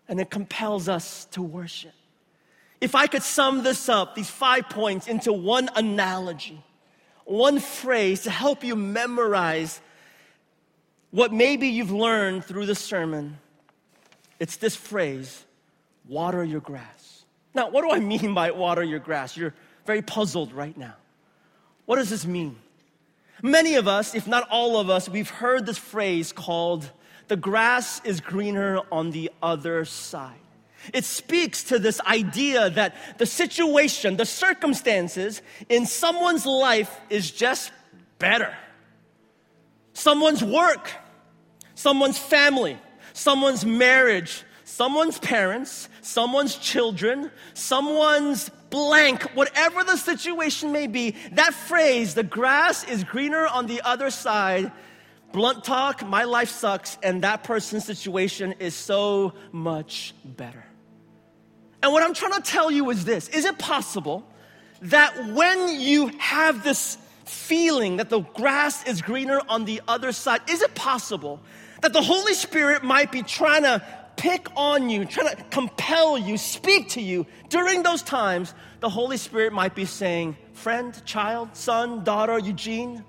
And 0.09 0.21
it 0.21 0.31
compels 0.31 0.89
us 0.89 1.27
to 1.33 1.43
worship. 1.43 1.93
If 2.81 2.95
I 2.95 3.07
could 3.07 3.23
sum 3.23 3.63
this 3.63 3.89
up, 3.89 4.15
these 4.15 4.31
five 4.31 4.69
points, 4.69 5.07
into 5.07 5.33
one 5.33 5.69
analogy, 5.77 6.63
one 7.25 7.61
phrase 7.61 8.23
to 8.23 8.31
help 8.31 8.65
you 8.65 8.75
memorize 8.75 9.81
what 11.11 11.33
maybe 11.33 11.69
you've 11.69 11.93
learned 11.93 12.45
through 12.45 12.67
the 12.67 12.75
sermon, 12.75 13.39
it's 14.41 14.57
this 14.57 14.75
phrase 14.75 15.45
water 16.09 16.43
your 16.43 16.61
grass. 16.61 17.25
Now, 17.55 17.71
what 17.71 17.83
do 17.83 17.91
I 17.91 18.01
mean 18.13 18.35
by 18.35 18.51
water 18.51 18.83
your 18.83 18.99
grass? 18.99 19.37
You're 19.37 19.55
very 19.87 20.03
puzzled 20.03 20.53
right 20.53 20.77
now. 20.77 20.95
What 21.87 21.97
does 21.97 22.11
this 22.11 22.27
mean? 22.27 22.57
Many 23.43 23.75
of 23.75 23.89
us, 23.89 24.15
if 24.15 24.27
not 24.27 24.49
all 24.51 24.79
of 24.79 24.89
us, 24.89 25.09
we've 25.09 25.31
heard 25.31 25.67
this 25.67 25.79
phrase 25.79 26.33
called 26.33 26.91
the 27.29 27.37
grass 27.37 28.01
is 28.05 28.21
greener 28.21 28.81
on 28.91 29.11
the 29.11 29.31
other 29.43 29.85
side. 29.85 30.39
It 30.93 31.05
speaks 31.05 31.65
to 31.65 31.79
this 31.79 32.01
idea 32.01 32.71
that 32.71 32.95
the 33.19 33.27
situation, 33.27 34.17
the 34.17 34.27
circumstances 34.27 35.41
in 35.69 35.87
someone's 35.87 36.45
life 36.45 37.01
is 37.09 37.31
just 37.31 37.71
better. 38.19 38.55
Someone's 39.93 40.43
work, 40.43 40.91
someone's 41.75 42.19
family, 42.19 42.79
someone's 43.13 43.65
marriage, 43.65 44.43
someone's 44.65 45.19
parents, 45.19 45.89
someone's 46.03 46.57
children, 46.57 47.31
someone's 47.55 48.51
blank, 48.69 49.23
whatever 49.35 49.85
the 49.85 49.97
situation 49.97 50.73
may 50.73 50.87
be, 50.87 51.15
that 51.33 51.55
phrase, 51.55 52.15
the 52.15 52.23
grass 52.23 52.85
is 52.85 53.05
greener 53.05 53.47
on 53.47 53.67
the 53.67 53.81
other 53.83 54.11
side, 54.11 54.71
blunt 55.33 55.65
talk, 55.65 56.07
my 56.07 56.25
life 56.25 56.51
sucks, 56.51 56.99
and 57.03 57.23
that 57.23 57.45
person's 57.45 57.85
situation 57.85 58.55
is 58.59 58.75
so 58.75 59.33
much 59.53 60.15
better. 60.25 60.65
And 61.83 61.93
what 61.93 62.03
I'm 62.03 62.15
trying 62.15 62.35
to 62.35 62.43
tell 62.43 62.71
you 62.71 62.91
is 62.91 63.05
this 63.05 63.29
Is 63.29 63.45
it 63.45 63.59
possible 63.59 64.29
that 64.83 65.33
when 65.33 65.81
you 65.81 66.09
have 66.19 66.63
this 66.63 66.99
feeling 67.25 67.97
that 67.97 68.11
the 68.11 68.21
grass 68.21 68.87
is 68.87 69.01
greener 69.01 69.41
on 69.49 69.65
the 69.65 69.81
other 69.87 70.13
side, 70.13 70.41
is 70.49 70.61
it 70.63 70.75
possible 70.75 71.41
that 71.81 71.93
the 71.93 72.03
Holy 72.03 72.35
Spirit 72.35 72.83
might 72.83 73.11
be 73.11 73.23
trying 73.23 73.63
to 73.63 73.83
pick 74.17 74.49
on 74.57 74.91
you, 74.91 75.05
trying 75.05 75.35
to 75.37 75.43
compel 75.51 76.19
you, 76.19 76.37
speak 76.37 76.91
to 76.91 77.01
you 77.01 77.27
during 77.49 77.83
those 77.83 78.03
times? 78.03 78.55
The 78.81 78.89
Holy 78.89 79.17
Spirit 79.17 79.53
might 79.53 79.75
be 79.75 79.85
saying, 79.85 80.37
Friend, 80.53 81.05
child, 81.05 81.57
son, 81.57 82.05
daughter, 82.05 82.39
Eugene, 82.39 83.05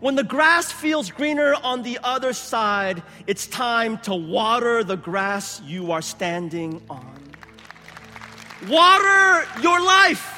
when 0.00 0.14
the 0.14 0.24
grass 0.24 0.70
feels 0.70 1.10
greener 1.10 1.54
on 1.54 1.82
the 1.82 1.98
other 2.02 2.32
side, 2.32 3.02
it's 3.26 3.46
time 3.46 3.98
to 3.98 4.14
water 4.14 4.84
the 4.84 4.96
grass 4.96 5.60
you 5.62 5.92
are 5.92 6.02
standing 6.02 6.82
on. 6.90 7.14
Water 8.68 9.46
your 9.62 9.80
life. 9.80 10.32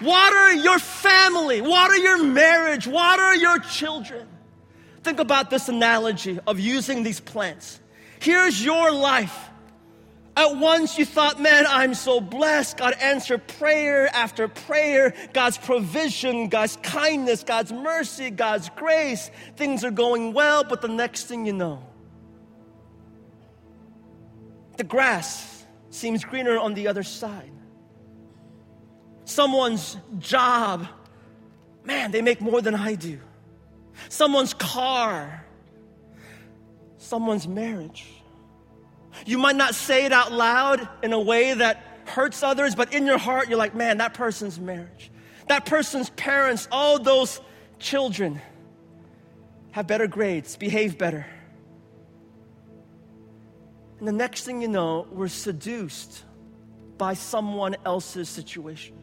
Water 0.00 0.54
your 0.54 0.78
family. 0.78 1.60
Water 1.60 1.96
your 1.96 2.22
marriage. 2.24 2.86
Water 2.86 3.34
your 3.34 3.58
children. 3.60 4.26
Think 5.02 5.20
about 5.20 5.50
this 5.50 5.68
analogy 5.68 6.38
of 6.46 6.58
using 6.58 7.02
these 7.02 7.20
plants. 7.20 7.80
Here's 8.20 8.64
your 8.64 8.92
life. 8.92 9.48
At 10.36 10.56
once 10.56 10.98
you 10.98 11.04
thought, 11.04 11.40
man, 11.40 11.66
I'm 11.68 11.94
so 11.94 12.20
blessed. 12.20 12.76
God 12.76 12.94
answered 13.00 13.44
prayer 13.58 14.08
after 14.14 14.46
prayer. 14.46 15.12
God's 15.32 15.58
provision, 15.58 16.48
God's 16.48 16.76
kindness, 16.76 17.42
God's 17.42 17.72
mercy, 17.72 18.30
God's 18.30 18.68
grace. 18.76 19.32
Things 19.56 19.84
are 19.84 19.90
going 19.90 20.32
well, 20.32 20.62
but 20.62 20.80
the 20.80 20.88
next 20.88 21.24
thing 21.24 21.44
you 21.44 21.52
know, 21.52 21.82
the 24.76 24.84
grass 24.84 25.64
seems 25.90 26.24
greener 26.24 26.56
on 26.56 26.74
the 26.74 26.86
other 26.86 27.02
side. 27.02 27.50
Someone's 29.24 29.96
job, 30.20 30.86
man, 31.84 32.12
they 32.12 32.22
make 32.22 32.40
more 32.40 32.62
than 32.62 32.76
I 32.76 32.94
do. 32.94 33.18
Someone's 34.08 34.54
car, 34.54 35.44
someone's 36.98 37.48
marriage 37.48 38.18
you 39.26 39.38
might 39.38 39.56
not 39.56 39.74
say 39.74 40.04
it 40.04 40.12
out 40.12 40.32
loud 40.32 40.86
in 41.02 41.12
a 41.12 41.20
way 41.20 41.54
that 41.54 41.84
hurts 42.06 42.42
others, 42.42 42.74
but 42.74 42.94
in 42.94 43.06
your 43.06 43.18
heart, 43.18 43.48
you're 43.48 43.58
like, 43.58 43.74
man, 43.74 43.98
that 43.98 44.14
person's 44.14 44.58
marriage, 44.58 45.10
that 45.48 45.66
person's 45.66 46.10
parents, 46.10 46.68
all 46.70 46.98
those 46.98 47.40
children 47.78 48.40
have 49.72 49.86
better 49.86 50.06
grades, 50.06 50.56
behave 50.56 50.98
better. 50.98 51.26
And 53.98 54.06
the 54.06 54.12
next 54.12 54.44
thing 54.44 54.62
you 54.62 54.68
know, 54.68 55.06
we're 55.10 55.28
seduced 55.28 56.24
by 56.96 57.14
someone 57.14 57.76
else's 57.84 58.28
situation. 58.28 58.96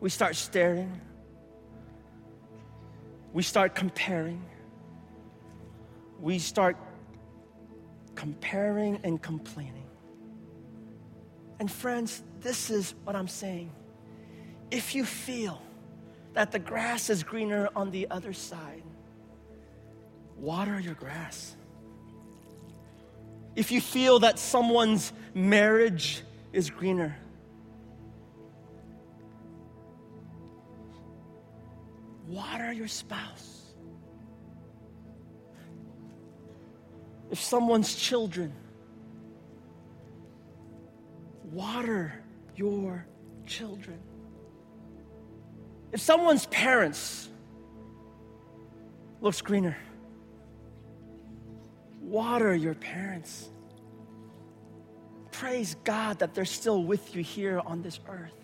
We 0.00 0.10
start 0.10 0.36
staring. 0.36 1.00
We 3.32 3.42
start 3.42 3.74
comparing. 3.74 4.44
We 6.20 6.38
start 6.38 6.76
comparing 8.14 9.00
and 9.04 9.20
complaining. 9.20 9.86
And 11.58 11.70
friends, 11.70 12.22
this 12.40 12.70
is 12.70 12.94
what 13.04 13.16
I'm 13.16 13.28
saying. 13.28 13.72
If 14.70 14.94
you 14.94 15.04
feel 15.04 15.60
that 16.34 16.52
the 16.52 16.58
grass 16.58 17.10
is 17.10 17.22
greener 17.22 17.68
on 17.74 17.90
the 17.90 18.06
other 18.10 18.32
side, 18.32 18.82
water 20.36 20.78
your 20.78 20.94
grass. 20.94 21.56
If 23.56 23.72
you 23.72 23.80
feel 23.80 24.20
that 24.20 24.38
someone's 24.38 25.12
marriage 25.34 26.22
is 26.52 26.70
greener, 26.70 27.16
water 32.26 32.72
your 32.72 32.88
spouse. 32.88 33.59
If 37.30 37.40
someone's 37.40 37.94
children, 37.94 38.52
water 41.52 42.12
your 42.56 43.06
children. 43.46 43.98
If 45.92 46.00
someone's 46.00 46.46
parents 46.46 47.28
looks 49.20 49.40
greener, 49.40 49.76
water 52.00 52.54
your 52.54 52.74
parents. 52.74 53.48
Praise 55.30 55.76
God 55.84 56.18
that 56.18 56.34
they're 56.34 56.44
still 56.44 56.82
with 56.82 57.14
you 57.14 57.22
here 57.22 57.60
on 57.64 57.82
this 57.82 57.98
earth. 58.08 58.34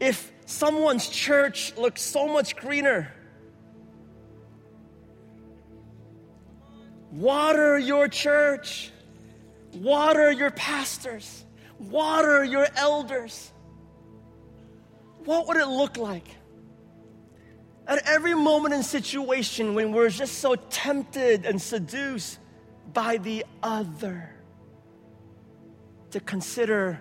If 0.00 0.32
someone's 0.46 1.08
church 1.08 1.76
looks 1.76 2.02
so 2.02 2.26
much 2.26 2.56
greener, 2.56 3.12
Water 7.12 7.78
your 7.78 8.08
church. 8.08 8.90
Water 9.74 10.32
your 10.32 10.50
pastors. 10.50 11.44
Water 11.78 12.42
your 12.42 12.66
elders. 12.76 13.52
What 15.24 15.46
would 15.46 15.56
it 15.56 15.66
look 15.68 15.96
like? 15.96 16.26
At 17.86 18.08
every 18.08 18.34
moment 18.34 18.74
and 18.74 18.84
situation 18.84 19.74
when 19.74 19.92
we're 19.92 20.08
just 20.08 20.38
so 20.38 20.54
tempted 20.54 21.44
and 21.44 21.60
seduced 21.60 22.38
by 22.92 23.18
the 23.18 23.44
other, 23.62 24.28
to 26.10 26.20
consider 26.20 27.00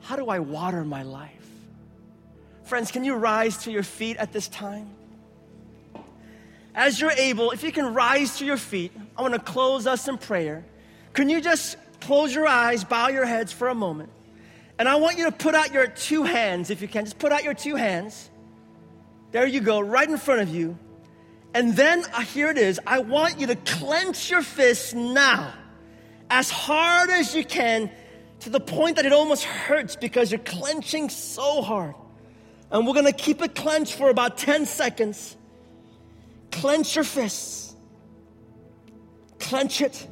how 0.00 0.16
do 0.16 0.28
I 0.28 0.38
water 0.38 0.84
my 0.84 1.02
life? 1.02 1.32
Friends, 2.64 2.90
can 2.90 3.04
you 3.04 3.14
rise 3.14 3.58
to 3.64 3.70
your 3.70 3.82
feet 3.82 4.16
at 4.16 4.32
this 4.32 4.48
time? 4.48 4.90
As 6.78 7.00
you're 7.00 7.10
able, 7.10 7.50
if 7.50 7.64
you 7.64 7.72
can 7.72 7.92
rise 7.92 8.38
to 8.38 8.46
your 8.46 8.56
feet, 8.56 8.92
I 9.16 9.22
want 9.22 9.34
to 9.34 9.40
close 9.40 9.88
us 9.88 10.06
in 10.06 10.16
prayer. 10.16 10.64
Can 11.12 11.28
you 11.28 11.40
just 11.40 11.76
close 12.00 12.32
your 12.32 12.46
eyes, 12.46 12.84
bow 12.84 13.08
your 13.08 13.26
heads 13.26 13.52
for 13.52 13.66
a 13.66 13.74
moment? 13.74 14.10
And 14.78 14.88
I 14.88 14.94
want 14.94 15.18
you 15.18 15.24
to 15.24 15.32
put 15.32 15.56
out 15.56 15.72
your 15.72 15.88
two 15.88 16.22
hands, 16.22 16.70
if 16.70 16.80
you 16.80 16.86
can. 16.86 17.04
Just 17.04 17.18
put 17.18 17.32
out 17.32 17.42
your 17.42 17.52
two 17.52 17.74
hands. 17.74 18.30
There 19.32 19.44
you 19.44 19.60
go, 19.60 19.80
right 19.80 20.08
in 20.08 20.16
front 20.18 20.42
of 20.42 20.50
you. 20.50 20.78
And 21.52 21.74
then 21.74 22.04
uh, 22.14 22.20
here 22.20 22.48
it 22.48 22.58
is. 22.58 22.78
I 22.86 23.00
want 23.00 23.40
you 23.40 23.48
to 23.48 23.56
clench 23.56 24.30
your 24.30 24.42
fists 24.42 24.94
now 24.94 25.52
as 26.30 26.48
hard 26.48 27.10
as 27.10 27.34
you 27.34 27.44
can 27.44 27.90
to 28.40 28.50
the 28.50 28.60
point 28.60 28.96
that 28.96 29.04
it 29.04 29.12
almost 29.12 29.42
hurts 29.42 29.96
because 29.96 30.30
you're 30.30 30.38
clenching 30.38 31.08
so 31.08 31.60
hard. 31.60 31.96
And 32.70 32.86
we're 32.86 32.94
gonna 32.94 33.10
keep 33.10 33.42
it 33.42 33.56
clenched 33.56 33.94
for 33.94 34.10
about 34.10 34.38
10 34.38 34.64
seconds. 34.64 35.37
Clench 36.60 36.96
your 36.96 37.04
fists. 37.04 37.76
Clench 39.38 39.80
it. 39.80 40.08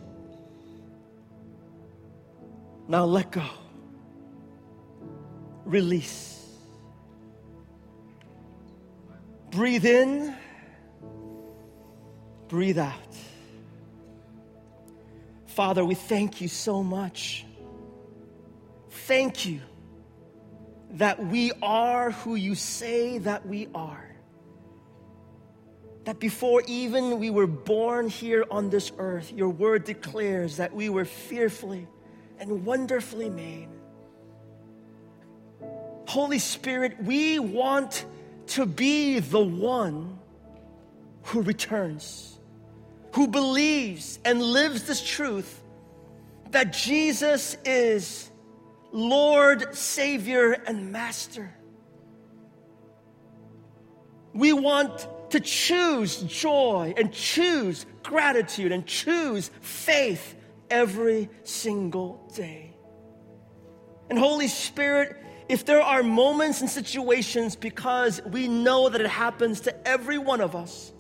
Now 2.89 3.05
let 3.05 3.33
go. 3.33 3.45
Release. 5.65 6.41
Breathe 9.51 9.85
in. 9.85 10.37
Breathe 12.49 12.79
out. 12.79 12.93
Father, 15.47 15.85
we 15.85 15.97
thank 15.97 16.41
you 16.41 16.49
so 16.49 16.85
much. 16.85 17.45
Thank 18.91 19.47
you 19.47 19.61
that 20.93 21.25
we 21.25 21.51
are 21.61 22.13
who 22.13 22.37
you 22.37 22.55
say 22.55 23.19
that 23.19 23.47
we 23.47 23.69
are. 23.75 24.06
That 26.07 26.21
before 26.21 26.63
even 26.69 27.19
we 27.19 27.31
were 27.31 27.49
born 27.49 28.09
here 28.09 28.45
on 28.49 28.71
this 28.71 28.93
earth, 28.97 29.33
your 29.33 29.49
word 29.49 29.83
declares 29.83 30.57
that 30.59 30.73
we 30.73 30.89
were 30.89 31.05
fearfully 31.05 31.89
and 32.39 32.65
wonderfully 32.65 33.29
made. 33.29 33.69
Holy 36.07 36.39
Spirit, 36.39 37.03
we 37.03 37.41
want 37.41 38.07
to 38.47 38.67
be 38.67 39.19
the 39.19 39.43
one 39.43 40.17
who 41.25 41.43
returns, 41.43 42.39
who 43.13 43.27
believes 43.27 44.21
and 44.25 44.41
lives 44.41 44.85
this 44.85 45.05
truth 45.05 45.61
that 46.53 46.73
Jesus 46.73 47.57
is 47.65 48.31
Lord, 48.93 49.75
Savior, 49.75 50.53
and 50.53 50.93
Master. 50.93 51.53
We 54.33 54.53
want 54.53 55.09
to 55.31 55.41
choose 55.41 56.23
joy 56.23 56.95
and 56.97 57.13
choose 57.13 57.87
gratitude 58.03 58.73
and 58.73 58.87
choose 58.87 59.51
faith 59.61 60.37
every 60.71 61.29
single 61.43 62.31
day. 62.35 62.75
And 64.09 64.19
Holy 64.19 64.49
Spirit, 64.49 65.17
if 65.49 65.65
there 65.65 65.83
are 65.83 66.03
moments 66.03 66.61
and 66.61 66.71
situations, 66.71 67.57
because 67.57 68.21
we 68.25 68.49
know 68.49 68.89
that 68.89 69.01
it 69.01 69.07
happens 69.07 69.61
to 69.63 69.89
every 69.89 70.19
one 70.19 70.41
of 70.41 70.55
us, 70.55 70.93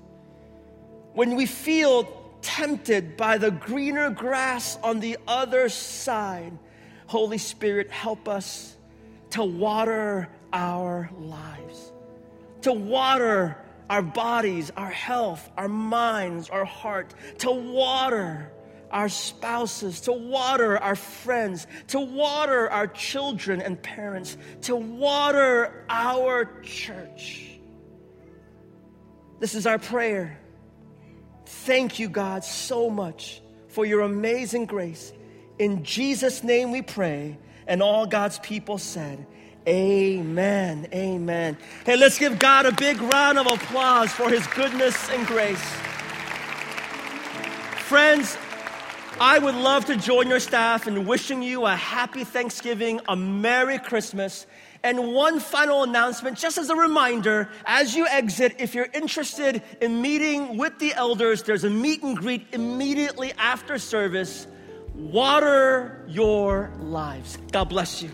when 1.15 1.37
we 1.37 1.47
feel 1.47 2.05
tempted 2.43 3.17
by 3.17 3.39
the 3.39 3.51
greener 3.51 4.11
grass 4.11 4.79
on 4.83 5.01
the 5.01 5.19
other 5.27 5.69
side, 5.69 6.57
Holy 7.07 7.39
Spirit, 7.39 7.91
help 7.91 8.29
us 8.29 8.77
to 9.31 9.43
water 9.43 10.29
our 10.53 11.11
lives, 11.19 11.93
to 12.63 12.73
water 12.73 13.57
our 13.89 14.03
bodies, 14.03 14.71
our 14.77 14.91
health, 14.91 15.49
our 15.57 15.69
minds, 15.69 16.51
our 16.51 16.65
heart, 16.65 17.15
to 17.39 17.51
water 17.51 18.53
our 18.91 19.09
spouses, 19.09 20.03
to 20.03 20.13
water 20.13 20.79
our 20.79 20.97
friends, 20.97 21.67
to 21.89 22.01
water 22.01 22.71
our 22.71 22.87
children 22.87 23.61
and 23.61 23.83
parents, 23.83 24.37
to 24.63 24.77
water 24.77 25.85
our 25.89 26.61
church. 26.63 27.51
This 29.41 29.55
is 29.55 29.67
our 29.67 29.79
prayer. 29.79 30.39
Thank 31.45 31.99
you, 31.99 32.09
God, 32.09 32.45
so 32.45 32.89
much 32.89 33.43
for 33.69 33.85
your 33.85 34.01
amazing 34.01 34.67
grace. 34.67 35.13
In 35.59 35.85
Jesus' 35.85 36.43
name 36.43 36.71
we 36.71 36.83
pray. 36.83 37.39
And 37.69 37.83
all 37.83 38.07
God's 38.07 38.39
people 38.39 38.79
said, 38.79 39.27
Amen. 39.67 40.87
Amen. 40.93 41.57
Hey, 41.85 41.97
let's 41.97 42.19
give 42.19 42.39
God 42.39 42.67
a 42.67 42.73
big 42.73 43.01
round 43.03 43.37
of 43.39 43.47
applause 43.47 44.13
for 44.13 44.31
his 44.31 44.47
goodness 44.49 45.11
and 45.11 45.27
grace. 45.27 45.63
Friends, 47.79 48.39
I 49.21 49.39
would 49.39 49.55
love 49.55 49.87
to 49.87 49.97
join 49.97 50.29
your 50.29 50.41
staff 50.41 50.87
in 50.87 51.07
wishing 51.07 51.43
you 51.43 51.67
a 51.67 51.75
happy 51.75 52.23
Thanksgiving, 52.23 53.01
a 53.09 53.17
Merry 53.17 53.79
Christmas. 53.79 54.47
And 54.85 55.13
one 55.13 55.41
final 55.41 55.83
announcement, 55.83 56.39
just 56.39 56.59
as 56.59 56.71
a 56.71 56.77
reminder, 56.77 57.49
as 57.65 57.97
you 57.97 58.07
exit, 58.07 58.57
if 58.61 58.73
you're 58.73 58.89
interested 58.95 59.63
in 59.81 60.01
meeting 60.01 60.59
with 60.59 60.79
the 60.79 60.95
elders, 60.95 61.43
there's 61.43 61.65
a 61.65 61.71
meet 61.71 62.05
and 62.05 62.17
greet 62.17 62.47
immediately 62.53 63.33
after 63.39 63.79
service. 63.79 64.47
Water 64.95 66.05
your 66.07 66.71
lives. 66.79 67.39
God 67.51 67.69
bless 67.69 68.01
you. 68.01 68.11